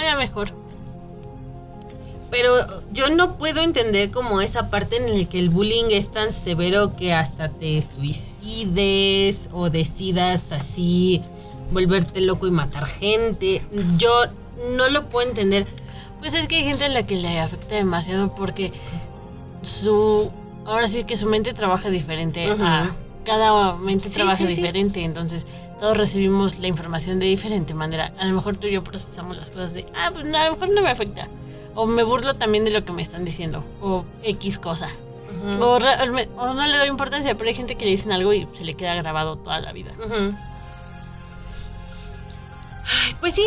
[0.00, 0.48] Ya mejor.
[2.30, 6.32] Pero yo no puedo entender como esa parte en la que el bullying es tan
[6.32, 11.22] severo que hasta te suicides o decidas así
[11.72, 13.62] volverte loco y matar gente.
[13.98, 14.10] Yo
[14.76, 15.66] no lo puedo entender.
[16.20, 18.72] Pues es que hay gente a la que le afecta demasiado porque
[19.60, 20.30] su.
[20.64, 22.48] Ahora sí que su mente trabaja diferente.
[22.48, 22.94] A,
[23.24, 24.54] cada mente Sí, trabaja sí, sí.
[24.56, 25.02] diferente.
[25.02, 25.46] Entonces,
[25.78, 28.12] todos recibimos la información de diferente manera.
[28.18, 29.86] A lo mejor tú y yo procesamos las cosas de.
[29.96, 31.28] Ah, pues no, a lo mejor no me afecta.
[31.74, 33.64] O me burlo también de lo que me están diciendo.
[33.80, 34.88] O X cosa.
[35.60, 38.74] O, no le doy importancia, pero hay gente que le dicen algo y se le
[38.74, 39.90] queda grabado toda la vida.
[43.20, 43.44] Pues sí,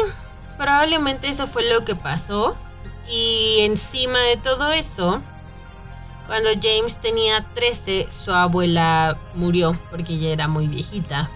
[0.58, 2.56] probablemente eso fue lo que pasó.
[3.10, 5.22] Y encima de todo eso,
[6.28, 11.30] cuando James tenía 13, su abuela murió porque ella era muy viejita.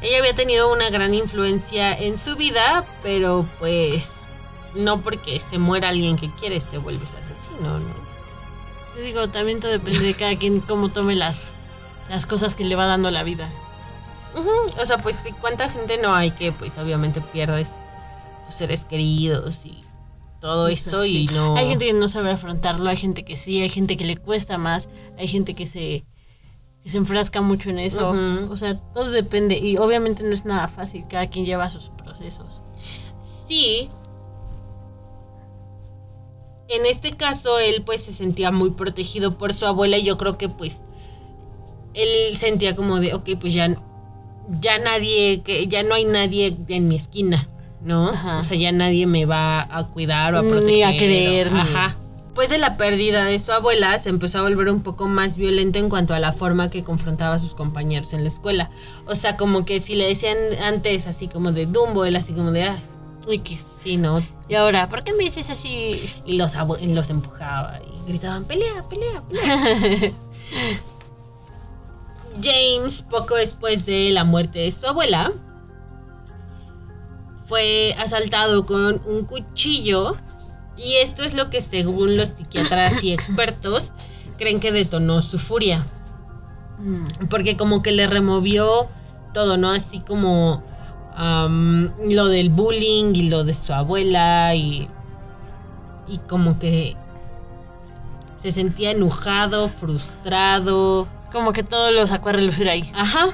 [0.00, 4.08] Ella había tenido una gran influencia en su vida, pero pues
[4.74, 8.12] no porque se muera alguien que quieres te vuelves asesino, ¿no?
[8.94, 11.52] Te digo, también todo depende de cada quien cómo tome las,
[12.08, 13.48] las cosas que le va dando la vida.
[14.80, 17.70] O sea, pues cuánta gente no hay que pues obviamente pierdes
[18.46, 19.84] tus seres queridos y
[20.42, 21.56] todo eso y no...
[21.56, 24.58] Hay gente que no sabe afrontarlo, hay gente que sí, hay gente que le cuesta
[24.58, 26.04] más, hay gente que se,
[26.82, 28.12] que se enfrasca mucho en eso.
[28.50, 32.64] O sea, todo depende y obviamente no es nada fácil, cada quien lleva sus procesos.
[33.46, 33.88] Sí.
[36.68, 40.38] En este caso él pues se sentía muy protegido por su abuela y yo creo
[40.38, 40.82] que pues
[41.94, 43.80] él sentía como de, ok, pues ya,
[44.60, 47.48] ya nadie, que ya no hay nadie en mi esquina,
[47.84, 48.08] ¿no?
[48.10, 48.38] Ajá.
[48.38, 50.84] O sea, ya nadie me va a cuidar o a Ni proteger.
[50.86, 51.96] a querer, o- ni- Ajá.
[52.26, 55.78] Después de la pérdida de su abuela, se empezó a volver un poco más violento
[55.78, 58.70] en cuanto a la forma que confrontaba a sus compañeros en la escuela.
[59.06, 62.50] O sea, como que si le decían antes así como de Dumbo, él así como
[62.50, 62.78] de, ah,
[63.28, 63.62] X.
[63.82, 64.20] sí, ¿no?
[64.48, 66.10] Y ahora, ¿por qué me dices así?
[66.24, 70.12] Y los, y los empujaba y gritaban, pelea, pelea, pelea.
[72.42, 75.32] James, poco después de la muerte de su abuela,
[77.52, 80.16] fue asaltado con un cuchillo
[80.74, 83.92] y esto es lo que según los psiquiatras y expertos
[84.38, 85.84] creen que detonó su furia.
[86.78, 88.88] Mm, Porque como que le removió
[89.34, 89.70] todo, ¿no?
[89.70, 90.62] Así como
[91.14, 94.88] lo del bullying y lo de su abuela y,
[96.08, 96.96] y como que
[98.38, 101.06] se sentía enojado, frustrado.
[101.30, 102.90] Como que todo lo sacó a relucir ahí.
[102.94, 103.28] Ajá.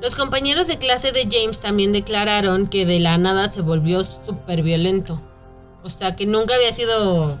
[0.00, 4.62] Los compañeros de clase de James también declararon que de la nada se volvió súper
[4.62, 5.20] violento.
[5.82, 7.38] O sea, que nunca había sido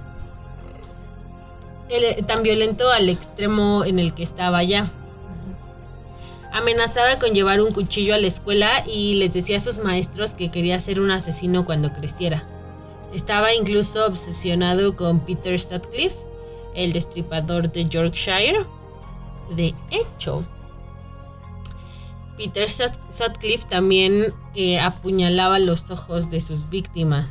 [1.88, 4.90] el- tan violento al extremo en el que estaba ya.
[6.52, 10.50] Amenazaba con llevar un cuchillo a la escuela y les decía a sus maestros que
[10.50, 12.44] quería ser un asesino cuando creciera.
[13.12, 16.16] Estaba incluso obsesionado con Peter Sutcliffe,
[16.74, 18.64] el destripador de Yorkshire.
[19.54, 20.44] De hecho,
[22.36, 27.26] Peter Sut- Sutcliffe también eh, apuñalaba los ojos de sus víctimas.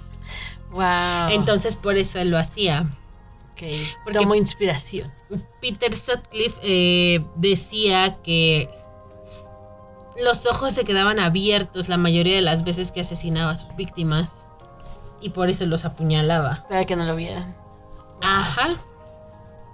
[0.72, 1.30] Wow.
[1.32, 2.88] Entonces por eso él lo hacía.
[3.54, 3.62] Ok,
[4.04, 5.12] porque- Tomo inspiración.
[5.62, 8.70] Peter Sutcliffe eh, decía que
[10.22, 14.48] los ojos se quedaban abiertos la mayoría de las veces que asesinaba a sus víctimas
[15.22, 16.65] y por eso los apuñalaba.
[16.70, 17.56] Para que no lo vieran.
[18.22, 18.76] Ajá.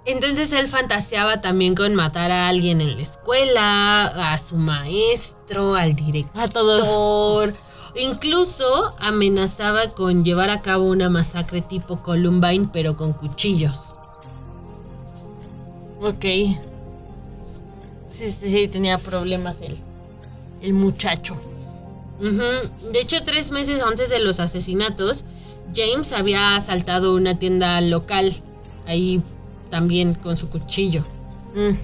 [0.04, 5.94] Entonces él fantaseaba también con matar a alguien en la escuela, a su maestro, al
[5.94, 6.42] director.
[6.42, 7.54] A todos.
[7.94, 13.90] Incluso amenazaba con llevar a cabo una masacre tipo Columbine, pero con cuchillos.
[16.00, 16.24] Ok.
[18.08, 19.78] Sí, sí, sí, tenía problemas el,
[20.62, 21.36] el muchacho.
[22.18, 25.24] De hecho, tres meses antes de los asesinatos,
[25.74, 28.34] James había asaltado una tienda local,
[28.86, 29.22] ahí
[29.72, 31.02] también con su cuchillo.
[31.56, 31.76] Mm,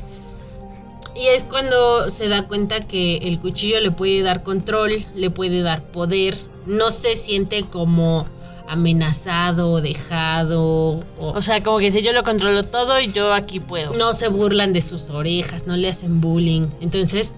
[1.17, 5.63] Y es cuando se da cuenta que el cuchillo le puede dar control, le puede
[5.63, 8.27] dar poder, no se siente como
[8.69, 13.59] amenazado, dejado, o O sea, como que si yo lo controlo todo y yo aquí
[13.59, 13.95] puedo.
[13.95, 16.67] no se burlan de sus orejas, no le hacen bullying.
[16.81, 17.33] Entonces,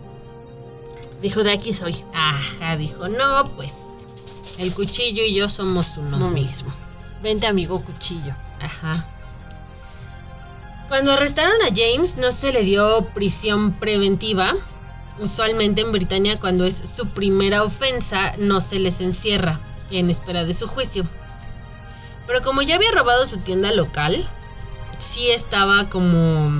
[1.22, 1.94] Dijo, de aquí soy.
[2.14, 3.84] ajá, dijo, no, pues
[4.58, 6.70] el cuchillo y yo somos uno mismo.
[7.22, 8.34] Vente, amigo cuchillo.
[8.60, 8.92] Ajá.
[10.90, 14.54] Cuando arrestaron a James no se le dio prisión preventiva.
[15.20, 19.60] Usualmente en Britania cuando es su primera ofensa no se les encierra
[19.92, 21.04] en espera de su juicio.
[22.26, 24.28] Pero como ya había robado su tienda local,
[24.98, 26.56] sí estaba como...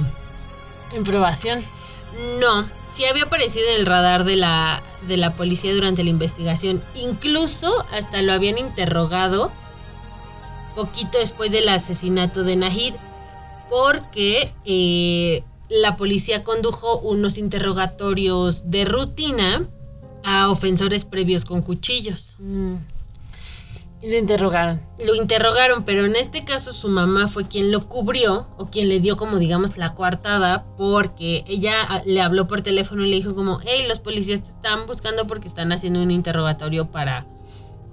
[0.93, 1.64] En probación.
[2.39, 6.81] No, sí había aparecido en el radar de la, de la policía durante la investigación.
[6.95, 9.51] Incluso hasta lo habían interrogado
[10.76, 12.97] poquito después del asesinato de Nahir,
[13.70, 19.68] porque eh, la policía condujo unos interrogatorios de rutina
[20.24, 22.34] a ofensores previos con cuchillos.
[22.38, 22.74] Mm.
[24.02, 24.80] Y lo interrogaron.
[25.04, 28.98] Lo interrogaron, pero en este caso su mamá fue quien lo cubrió o quien le
[28.98, 33.34] dio como digamos la coartada porque ella ah, le habló por teléfono y le dijo
[33.34, 37.26] como, hey, los policías te están buscando porque están haciendo un interrogatorio para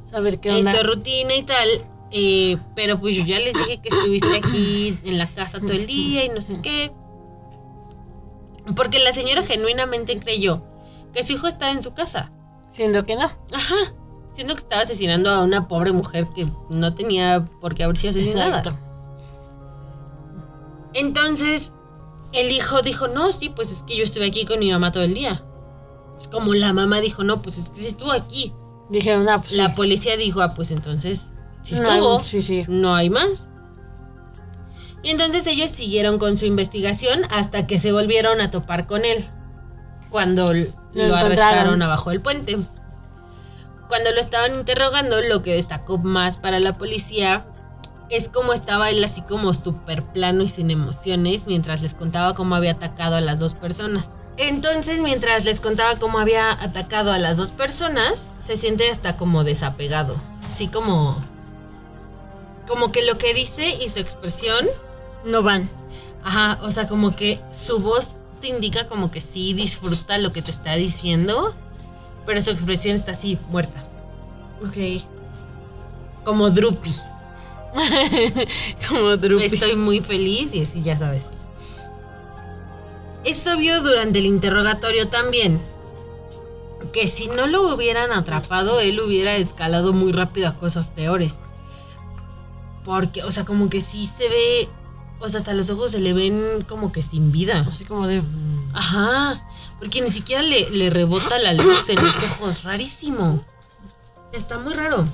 [0.10, 0.72] Saber qué onda.
[0.72, 1.68] esto es rutina y tal.
[2.12, 5.86] Eh, pero pues yo ya les dije que estuviste aquí en la casa todo el
[5.86, 6.92] día y no sé qué.
[8.76, 10.64] Porque la señora genuinamente creyó
[11.14, 12.32] que su hijo estaba en su casa.
[12.72, 13.30] Siendo que no.
[13.54, 13.76] Ajá.
[14.36, 18.12] Siendo que estaba asesinando a una pobre mujer que no tenía por qué haber sido
[18.12, 18.60] asesinada.
[18.60, 18.78] Exacto.
[20.94, 21.74] Entonces,
[22.34, 25.04] el hijo dijo, no, sí, pues es que yo estuve aquí con mi mamá todo
[25.04, 25.44] el día.
[26.20, 28.54] Es como la mamá dijo, no, pues es que sí estuvo aquí.
[28.90, 29.76] Dijeron, ah, pues La sí.
[29.76, 31.34] policía dijo, ah, pues entonces,
[31.68, 32.66] si No, estuvo, sí, sí.
[32.68, 33.50] no hay más.
[35.04, 39.26] Y entonces ellos siguieron con su investigación hasta que se volvieron a topar con él.
[40.10, 41.14] Cuando lo, encontraron.
[41.14, 42.58] arrestaron abajo del puente.
[43.88, 47.46] Cuando lo estaban interrogando, lo que destacó más para la policía
[48.10, 52.56] es cómo estaba él así como súper plano y sin emociones mientras les contaba cómo
[52.56, 54.20] había atacado a las dos personas.
[54.38, 59.44] Entonces, mientras les contaba cómo había atacado a las dos personas, se siente hasta como
[59.44, 60.16] desapegado.
[60.46, 61.18] Así como...
[62.68, 64.68] Como que lo que dice y su expresión
[65.24, 65.70] No van.
[66.24, 70.42] Ajá, o sea, como que su voz te indica como que sí disfruta lo que
[70.42, 71.56] te está diciendo,
[72.26, 73.84] pero su expresión está así, muerta.
[74.62, 75.04] Ok.
[76.26, 76.94] Como droopy.
[78.88, 79.44] Como Drupi.
[79.44, 81.24] Estoy muy feliz y así, ya sabes.
[83.24, 85.60] Es obvio durante el interrogatorio también
[86.94, 91.40] que si no lo hubieran atrapado, él hubiera escalado muy rápido a cosas peores.
[92.88, 94.70] Porque, o sea, como que sí se ve,
[95.20, 97.68] o sea, hasta los ojos se le ven como que sin vida.
[97.70, 98.22] Así como de.
[98.22, 99.34] mm, Ajá,
[99.78, 103.44] porque ni siquiera le, le rebota la luz en los ojos, rarísimo.
[104.32, 105.06] Está muy raro.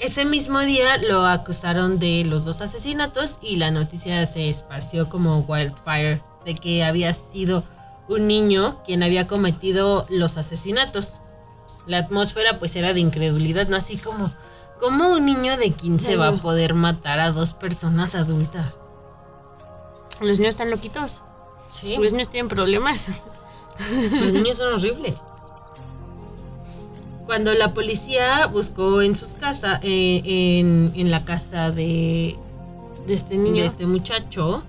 [0.00, 5.38] Ese mismo día lo acusaron de los dos asesinatos y la noticia se esparció como
[5.42, 7.62] wildfire de que había sido
[8.08, 11.20] un niño quien había cometido los asesinatos.
[11.86, 13.76] La atmósfera pues era de incredulidad, ¿no?
[13.76, 14.32] Así como,
[14.82, 18.74] ¿cómo un niño de 15 va a poder matar a dos personas adultas?
[20.20, 21.22] Los niños están loquitos.
[21.70, 23.06] Sí, Los niños tienen problemas.
[24.10, 25.14] Los niños son horribles.
[27.26, 32.36] Cuando la policía buscó en sus casas, eh, en, en la casa de,
[33.06, 33.62] De este niño.
[33.62, 34.64] de este muchacho,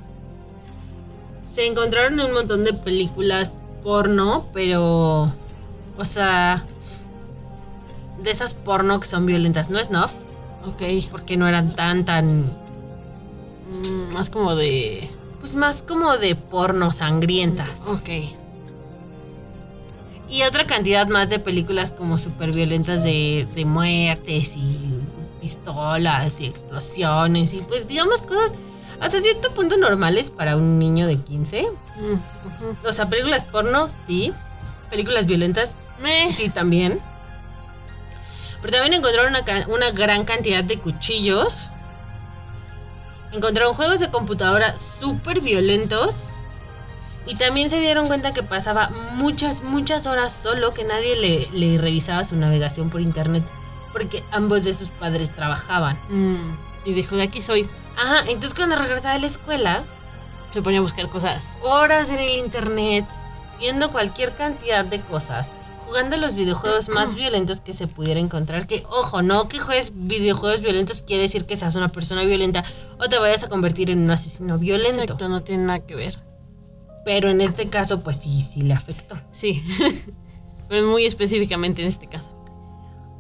[1.52, 5.34] se encontraron un montón de películas porno, pero,
[5.98, 6.66] o sea,
[8.24, 10.14] de esas porno que son violentas, no snuff,
[10.66, 10.82] Ok.
[11.12, 12.46] porque no eran tan, tan,
[13.70, 15.10] Mm, más como de.
[15.40, 17.88] pues más como de porno sangrientas.
[17.88, 18.10] Ok.
[20.30, 25.00] Y otra cantidad más de películas como súper violentas de, de muertes y
[25.42, 28.54] pistolas y explosiones y pues digamos cosas
[29.02, 31.64] hasta cierto punto normales para un niño de 15.
[32.00, 32.88] Mm.
[32.88, 34.32] O sea, películas porno, sí.
[34.90, 37.00] Películas violentas, Eh, sí, también.
[38.64, 41.70] Pero también encontraron una, una gran cantidad de cuchillos.
[43.32, 46.24] Encontraron juegos de computadora súper violentos.
[47.26, 51.78] Y también se dieron cuenta que pasaba muchas, muchas horas solo, que nadie le, le
[51.78, 53.44] revisaba su navegación por internet.
[53.92, 55.98] Porque ambos de sus padres trabajaban.
[56.10, 57.70] mm, Y dijo, de aquí soy.
[57.96, 59.84] Ajá, entonces cuando regresaba de la escuela,
[60.52, 61.58] Se ponía a buscar cosas.
[61.62, 63.06] horas en el internet,
[63.60, 65.50] viendo cualquier cantidad de cosas,
[65.94, 68.66] jugando los videojuegos más violentos que se pudiera encontrar.
[68.66, 72.64] Que, ojo, no que juegues videojuegos violentos quiere decir que seas una persona violenta
[72.98, 75.04] o te vayas a convertir en un asesino violento.
[75.04, 76.18] Exacto, no tiene nada que ver.
[77.06, 79.18] Pero en este caso, pues sí, sí le afectó.
[79.32, 79.62] Sí.
[80.72, 82.32] Muy específicamente en este caso.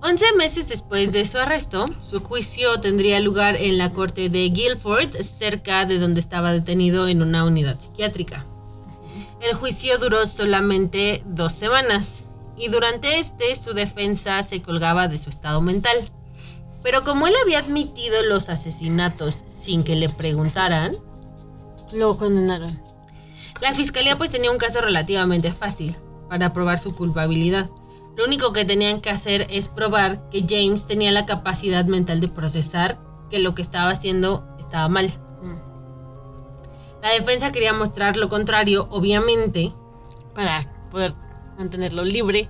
[0.01, 5.15] 11 meses después de su arresto, su juicio tendría lugar en la corte de Guilford,
[5.21, 8.47] cerca de donde estaba detenido en una unidad psiquiátrica.
[9.41, 12.23] El juicio duró solamente dos semanas
[12.57, 15.97] y durante este su defensa se colgaba de su estado mental.
[16.81, 20.93] Pero como él había admitido los asesinatos sin que le preguntaran,
[21.93, 22.71] Lo condenaron.
[23.61, 25.95] La fiscalía pues tenía un caso relativamente fácil
[26.27, 27.69] para probar su culpabilidad.
[28.15, 32.27] Lo único que tenían que hacer es probar que James tenía la capacidad mental de
[32.27, 32.99] procesar
[33.29, 35.11] que lo que estaba haciendo estaba mal.
[35.41, 37.01] Mm.
[37.01, 39.73] La defensa quería mostrar lo contrario, obviamente,
[40.33, 41.13] Para poder
[41.57, 42.49] mantenerlo libre.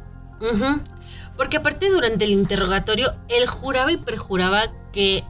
[1.38, 5.24] Porque aparte durante el interrogatorio, él juraba y perjuraba que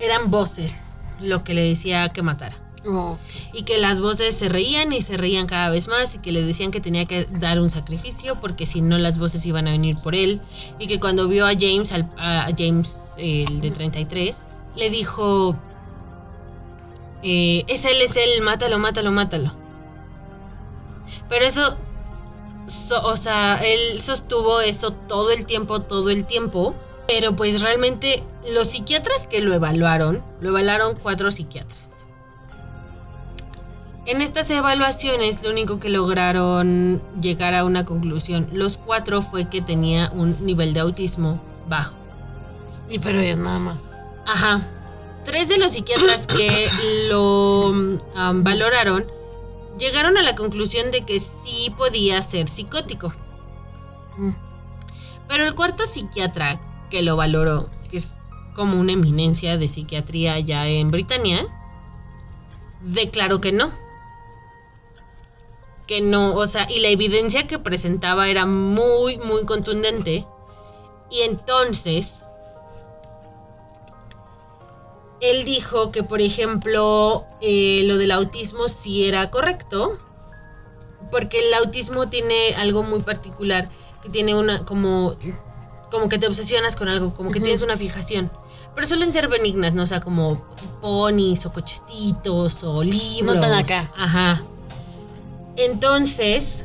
[0.00, 0.90] eran voces
[1.20, 2.56] lo que le decía que matara.
[2.84, 3.16] Oh,
[3.52, 6.42] Y que las voces se reían y se reían cada vez más y que le
[6.44, 9.96] decían que tenía que dar un sacrificio porque si no las voces iban a venir
[10.02, 10.40] por él.
[10.80, 14.36] Y que cuando vio a James, al- a James el de 33,
[14.74, 15.56] le dijo,
[17.22, 19.52] eh, es él, es él, mátalo, mátalo, mátalo.
[21.28, 21.76] Pero eso,
[22.72, 26.74] so- o sea, él sostuvo eso todo el tiempo, todo el tiempo.
[27.08, 31.90] Pero pues realmente los psiquiatras que lo evaluaron, lo evaluaron cuatro psiquiatras.
[34.06, 39.62] En estas evaluaciones lo único que lograron llegar a una conclusión, los cuatro fue que
[39.62, 41.94] tenía un nivel de autismo bajo.
[42.88, 43.78] y pero ellos nada más.
[44.26, 44.60] Ajá.
[45.24, 46.68] Tres de los psiquiatras que
[47.08, 47.98] lo um,
[48.42, 49.06] valoraron
[49.82, 53.12] llegaron a la conclusión de que sí podía ser psicótico.
[54.16, 54.30] Mm.
[55.28, 58.14] Pero el cuarto psiquiatra que lo valoró, que es
[58.54, 61.46] como una eminencia de psiquiatría ya en Britania,
[62.80, 63.70] declaró que no.
[65.88, 70.24] Que no, o sea, y la evidencia que presentaba era muy, muy contundente.
[71.10, 72.22] Y entonces,
[75.22, 79.96] él dijo que, por ejemplo, eh, lo del autismo sí era correcto.
[81.12, 83.70] Porque el autismo tiene algo muy particular,
[84.02, 85.14] que tiene una, como,
[85.90, 88.32] como que te obsesionas con algo, como que tienes una fijación.
[88.74, 89.84] Pero suelen ser benignas, ¿no?
[89.84, 90.42] O sea, como
[90.80, 93.40] ponis o cochecitos o libros.
[93.40, 93.92] tan acá.
[93.96, 94.42] Ajá.
[95.56, 96.64] Entonces,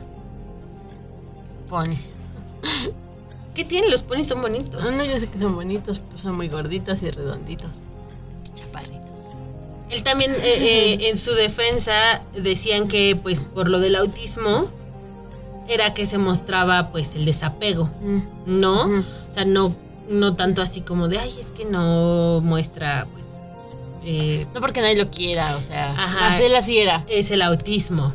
[1.67, 2.15] Ponis.
[3.53, 3.91] ¿qué tienen?
[3.91, 4.81] Los ponis son bonitos.
[4.83, 7.81] Ah, no, yo sé que son bonitos, pues son muy gorditos y redonditos.
[9.89, 14.69] Él también, eh, eh, en su defensa, decían que, pues, por lo del autismo,
[15.69, 18.21] era que se mostraba, pues, el desapego, Mm.
[18.45, 18.83] ¿no?
[19.29, 19.75] O sea, no,
[20.09, 23.27] no tanto así como de, ay, es que no muestra, pues,
[24.03, 25.91] eh, No porque nadie lo quiera, o sea.
[25.91, 26.37] Ajá.
[26.41, 27.05] Él así era.
[27.09, 28.13] es el autismo.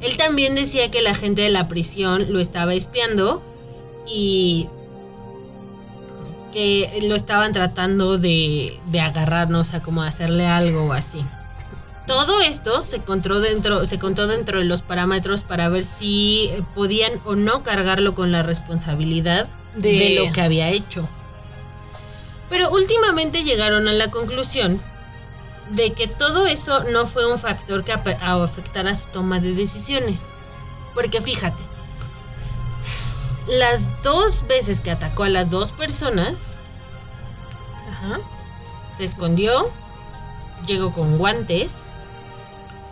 [0.00, 3.42] Él también decía que la gente de la prisión lo estaba espiando
[4.06, 4.68] y
[6.58, 9.60] que lo estaban tratando de, de agarrar, ¿no?
[9.60, 11.24] o sea, como hacerle algo o así.
[12.08, 17.12] Todo esto se contó dentro, se contó dentro de los parámetros para ver si podían
[17.24, 19.46] o no cargarlo con la responsabilidad
[19.76, 21.08] de, De- lo que había hecho.
[22.50, 24.80] Pero últimamente llegaron a la conclusión
[25.70, 30.32] de que todo eso no fue un factor que a- afectara su toma de decisiones.
[30.94, 31.62] Porque fíjate,
[33.48, 36.60] las dos veces que atacó a las dos personas,
[37.90, 38.20] Ajá.
[38.96, 39.70] se escondió,
[40.66, 41.74] llegó con guantes,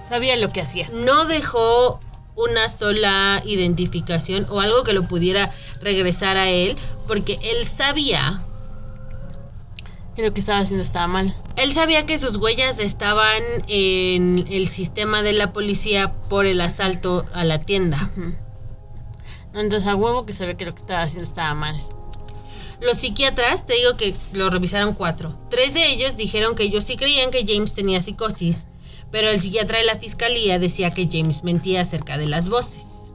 [0.09, 0.88] Sabía lo que hacía.
[0.92, 1.98] no dejó
[2.36, 5.50] una sola identificación o algo que lo pudiera
[5.80, 6.76] regresar a él,
[7.09, 8.40] porque él sabía,
[10.14, 11.34] Que lo que estaba haciendo estaba mal.
[11.57, 17.26] él sabía que sus huellas estaban en el sistema de la policía por el asalto
[17.34, 18.11] a la tienda.
[19.61, 21.80] Entonces a huevo que sabía que lo que estaba haciendo estaba mal.
[22.80, 25.38] Los psiquiatras, te digo que lo revisaron cuatro.
[25.50, 28.66] Tres de ellos dijeron que ellos sí creían que James tenía psicosis,
[29.11, 33.11] pero el psiquiatra de la fiscalía decía que James mentía acerca de las voces.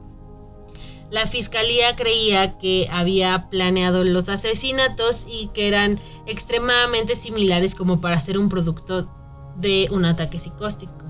[1.10, 8.18] La fiscalía creía que había planeado los asesinatos y que eran extremadamente similares como para
[8.18, 9.08] ser un producto
[9.56, 11.04] de un ataque psicótico.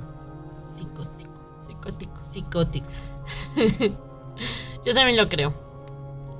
[0.66, 1.60] Psicótico.
[1.66, 2.20] Psicótico.
[2.24, 2.88] Psicótico.
[4.84, 5.54] Yo también lo creo.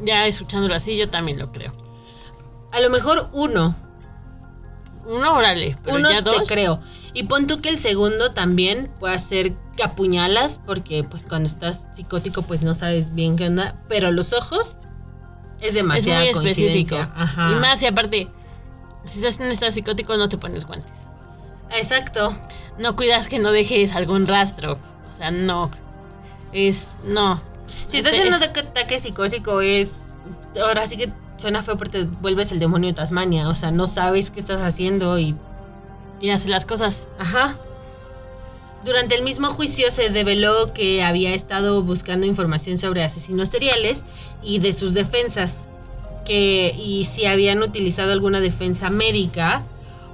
[0.00, 1.72] Ya escuchándolo así, yo también lo creo.
[2.72, 3.76] A lo mejor uno,
[5.04, 6.48] Uno, órale, pero Uno ya te dos.
[6.48, 6.80] creo.
[7.12, 11.88] Y pon tú que el segundo también puede ser que apuñalas, porque pues cuando estás
[11.92, 14.76] psicótico pues no sabes bien qué onda, pero los ojos
[15.60, 16.96] es muy específico.
[16.96, 17.50] Ajá.
[17.50, 18.28] Y más, y aparte,
[19.06, 20.92] si estás en estado psicótico, no te pones guantes.
[21.70, 22.36] Exacto.
[22.78, 24.78] No cuidas que no dejes algún rastro.
[25.08, 25.70] O sea, no.
[26.52, 26.98] Es.
[27.04, 27.40] No.
[27.92, 30.06] Si estás Este en un ataque psicótico es
[30.58, 33.86] ahora sí que suena feo porque te vuelves el demonio de Tasmania, o sea, no
[33.86, 35.36] sabes qué estás haciendo y
[36.18, 37.06] Y hace las cosas.
[37.18, 37.58] Ajá.
[38.82, 44.06] Durante el mismo juicio se develó que había estado buscando información sobre asesinos seriales
[44.42, 45.66] y de sus defensas,
[46.24, 49.64] que y si habían utilizado alguna defensa médica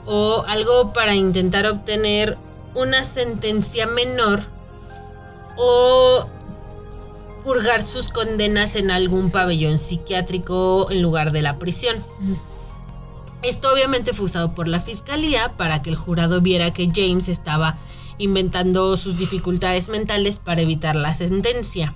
[0.04, 2.38] o algo para intentar obtener
[2.74, 4.40] una sentencia menor
[5.56, 6.26] o
[7.48, 11.96] purgar sus condenas en algún pabellón psiquiátrico en lugar de la prisión.
[13.42, 17.78] Esto obviamente fue usado por la fiscalía para que el jurado viera que James estaba
[18.18, 21.94] inventando sus dificultades mentales para evitar la sentencia.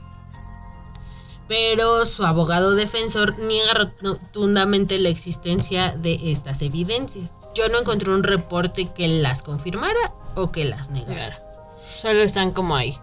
[1.49, 7.31] Pero su abogado defensor niega rotundamente la existencia de estas evidencias.
[7.55, 11.39] Yo no encontré un reporte que las confirmara o que las negara.
[11.99, 12.97] Solo están como ahí.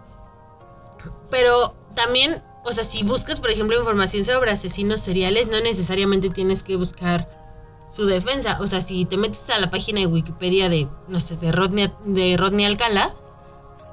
[1.30, 6.62] Pero también, o sea, si buscas, por ejemplo, información sobre asesinos seriales, no necesariamente tienes
[6.62, 7.28] que buscar
[7.88, 8.58] su defensa.
[8.60, 11.90] O sea, si te metes a la página de Wikipedia de, no sé, de Rodney,
[12.04, 13.14] de Rodney Alcala,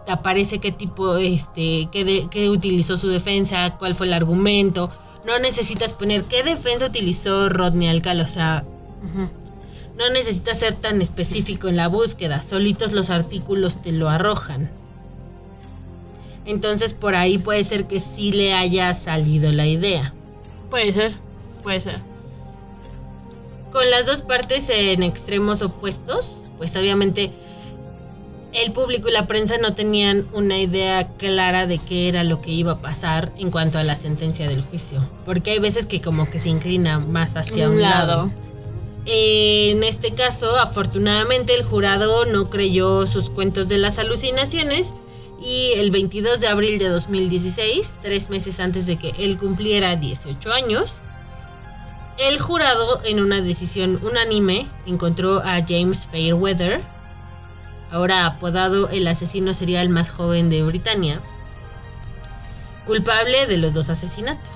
[0.05, 4.89] te aparece qué tipo, este, qué, qué utilizó su defensa, cuál fue el argumento.
[5.25, 8.63] No necesitas poner qué defensa utilizó Rodney Alcala, o sea,
[9.97, 14.71] no necesitas ser tan específico en la búsqueda, solitos los artículos te lo arrojan.
[16.47, 20.15] Entonces por ahí puede ser que sí le haya salido la idea.
[20.71, 21.13] Puede ser,
[21.61, 22.01] puede ser
[23.71, 27.31] con las dos partes en extremos opuestos, pues obviamente
[28.53, 32.49] el público y la prensa no tenían una idea clara de qué era lo que
[32.49, 36.29] iba a pasar en cuanto a la sentencia del juicio, porque hay veces que como
[36.29, 38.31] que se inclina más hacia un, lado.
[39.05, 44.93] En este caso, afortunadamente, el jurado no creyó sus cuentos de las alucinaciones
[45.39, 50.51] y el 22 de abril de 2016, tres meses antes de que él cumpliera 18
[50.51, 51.01] años,
[52.17, 56.83] el jurado, en una decisión unánime, encontró a James Fairweather,
[57.91, 61.21] ahora apodado el asesino serial más joven de Britania,
[62.85, 64.55] culpable de los dos asesinatos.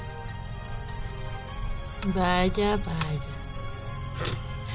[2.15, 3.21] Vaya, vaya.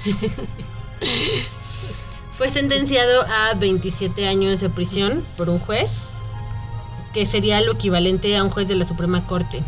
[2.37, 6.29] Fue sentenciado a 27 años de prisión por un juez,
[7.15, 9.63] que sería lo equivalente a un juez de la Suprema Corte.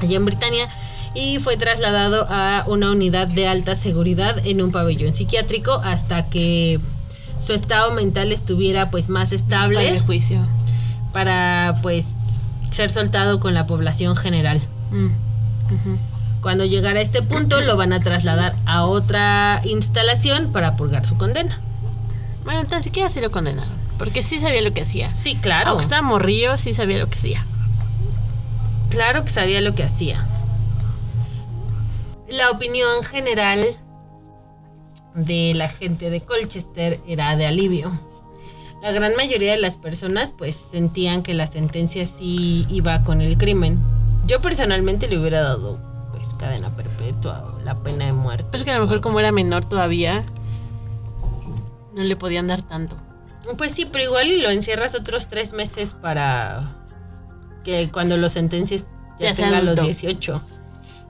[0.00, 0.68] Allá en Britania
[1.14, 6.78] y fue trasladado a una unidad de alta seguridad en un pabellón psiquiátrico hasta que
[7.40, 10.46] su estado mental estuviera pues más estable para el juicio
[11.12, 12.16] para pues
[12.70, 14.60] ser soltado con la población general.
[14.90, 15.08] Mm,
[16.40, 21.16] Cuando llegara a este punto lo van a trasladar a otra instalación para purgar su
[21.16, 21.60] condena.
[22.44, 25.14] Bueno, entonces siquiera sí lo condenaron, porque sí sabía lo que hacía.
[25.14, 25.70] Sí, claro.
[25.70, 27.44] Aunque estaba morrillo, sí sabía lo que hacía.
[28.88, 30.26] Claro que sabía lo que hacía
[32.30, 33.76] la opinión general
[35.14, 37.90] de la gente de Colchester era de alivio.
[38.82, 43.36] La gran mayoría de las personas pues sentían que la sentencia sí iba con el
[43.36, 43.80] crimen.
[44.26, 45.80] Yo personalmente le hubiera dado
[46.34, 48.56] cadena perpetua o la pena de muerte.
[48.56, 50.24] Es que a lo mejor como era menor todavía
[51.94, 52.96] no le podían dar tanto.
[53.56, 56.76] Pues sí, pero igual lo encierras otros tres meses para
[57.64, 58.86] que cuando lo sentencies
[59.18, 60.40] ya, tenga los 18.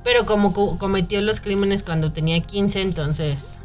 [0.03, 3.59] Pero como cometió los crímenes cuando tenía 15, entonces...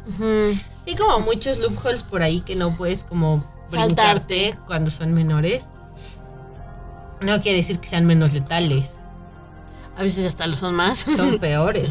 [0.84, 5.66] Sí, como muchos loopholes por ahí que no puedes como brincarte cuando son menores.
[7.22, 8.95] No quiere decir que sean menos letales.
[9.96, 10.98] A veces hasta lo son más.
[11.16, 11.90] Son peores.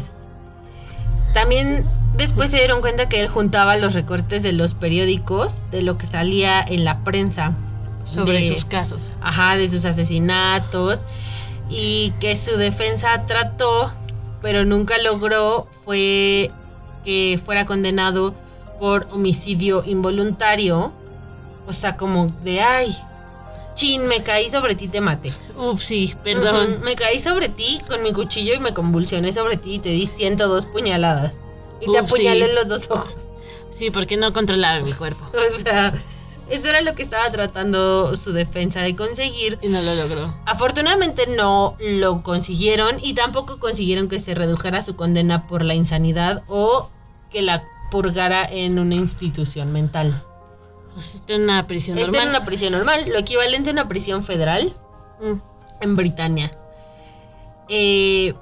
[1.34, 1.84] También
[2.16, 6.06] después se dieron cuenta que él juntaba los recortes de los periódicos, de lo que
[6.06, 7.52] salía en la prensa.
[8.04, 9.00] Sobre sus casos.
[9.20, 11.00] Ajá, de sus asesinatos.
[11.68, 13.92] Y que su defensa trató
[14.46, 16.50] pero nunca logró fue
[17.04, 18.34] que fuera condenado
[18.78, 20.92] por homicidio involuntario.
[21.66, 22.96] O sea, como de, ay,
[23.76, 25.32] chin, me caí sobre ti, te maté.
[25.56, 26.80] Ups, sí, perdón.
[26.82, 30.06] Me caí sobre ti con mi cuchillo y me convulsioné sobre ti y te di
[30.06, 31.38] 102 puñaladas.
[31.80, 33.30] Y te apuñalé en los dos ojos.
[33.70, 35.24] Sí, porque no controlaba mi cuerpo.
[35.46, 35.94] O sea,
[36.48, 39.58] eso era lo que estaba tratando su defensa de conseguir.
[39.62, 40.34] Y no lo logró.
[40.46, 46.42] Afortunadamente no lo consiguieron y tampoco consiguieron que se redujera su condena por la insanidad
[46.48, 46.90] o
[47.30, 50.22] que la purgara en una institución mental.
[50.96, 52.14] Pues está en una prisión normal.
[52.14, 54.72] Está en una prisión normal, lo equivalente a una prisión federal
[55.20, 55.34] mm.
[55.82, 56.50] en Britania.
[57.68, 58.32] Eh,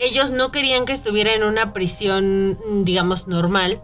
[0.00, 3.80] ellos no querían que estuviera en una prisión, digamos, normal,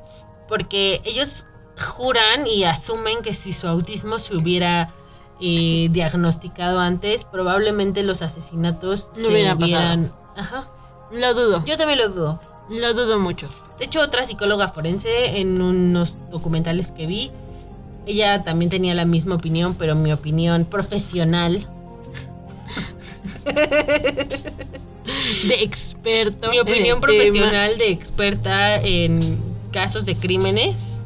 [0.49, 1.47] porque ellos
[1.79, 4.93] juran y asumen que si su autismo se hubiera
[5.41, 10.13] eh, diagnosticado antes, probablemente los asesinatos no se hubieran...
[10.37, 10.69] Ajá.
[11.13, 11.65] Lo dudo.
[11.65, 12.41] Yo también lo dudo.
[12.71, 13.49] Lo dudo mucho.
[13.79, 17.31] De hecho, otra psicóloga forense en unos documentales que vi,
[18.11, 21.67] ella también tenía la misma opinión, pero mi opinión profesional.
[25.47, 26.51] de experto.
[26.51, 29.39] Mi opinión profesional de experta en
[29.73, 31.01] casos de crímenes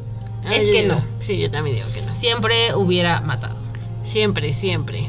[0.47, 1.05] Ah, es que digo- no.
[1.21, 2.15] Sí, yo también digo que no.
[2.15, 3.57] Siempre hubiera matado.
[4.03, 5.09] Siempre, siempre.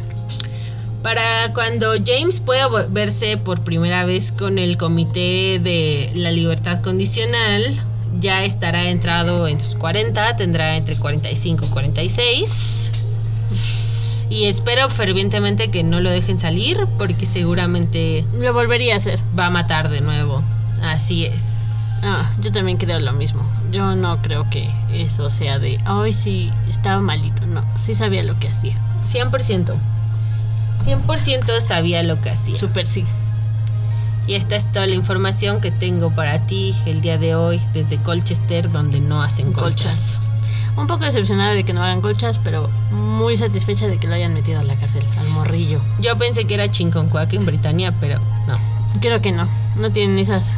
[1.04, 7.76] Para cuando James pueda verse por primera vez con el Comité de la Libertad Condicional,
[8.20, 12.92] ya estará entrado en sus 40, tendrá entre 45 y 46.
[14.30, 19.20] Y espero fervientemente que no lo dejen salir porque seguramente Lo volvería a hacer.
[19.38, 20.44] va a matar de nuevo.
[20.82, 22.02] Así es.
[22.04, 23.44] Ah, yo también creo lo mismo.
[23.72, 27.46] Yo no creo que eso sea de, ay, sí, estaba malito.
[27.46, 28.76] No, sí sabía lo que hacía.
[29.04, 29.76] 100%.
[30.84, 32.56] 100% sabía lo que hacía.
[32.56, 33.06] Súper sí.
[34.28, 37.98] Y esta es toda la información que tengo para ti el día de hoy desde
[38.02, 40.20] Colchester, donde no hacen colchas.
[40.78, 44.34] Un poco decepcionada de que no hagan colchas, pero muy satisfecha de que lo hayan
[44.34, 45.80] metido a la cárcel, al morrillo.
[46.00, 48.58] Yo pensé que era Chinconcuac en Britania, pero no.
[49.00, 49.48] Creo que no.
[49.76, 50.54] No tienen esas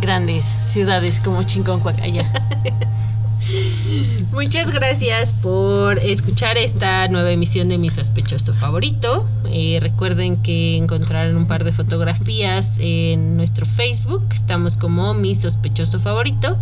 [0.00, 2.30] grandes ciudades como Chinconcuac allá.
[4.32, 9.28] Muchas gracias por escuchar esta nueva emisión de Mi Sospechoso Favorito.
[9.50, 14.24] Eh, recuerden que encontrarán un par de fotografías en nuestro Facebook.
[14.34, 16.56] Estamos como Mi Sospechoso Favorito.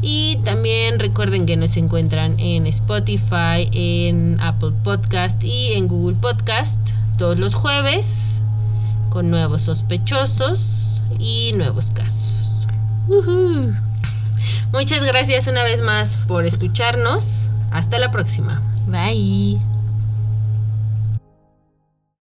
[0.00, 6.80] Y también recuerden que nos encuentran en Spotify, en Apple Podcast y en Google Podcast
[7.16, 8.40] todos los jueves
[9.10, 12.66] con nuevos sospechosos y nuevos casos.
[13.08, 13.74] Ujú.
[14.72, 17.48] Muchas gracias una vez más por escucharnos.
[17.70, 18.62] Hasta la próxima.
[18.86, 19.77] Bye.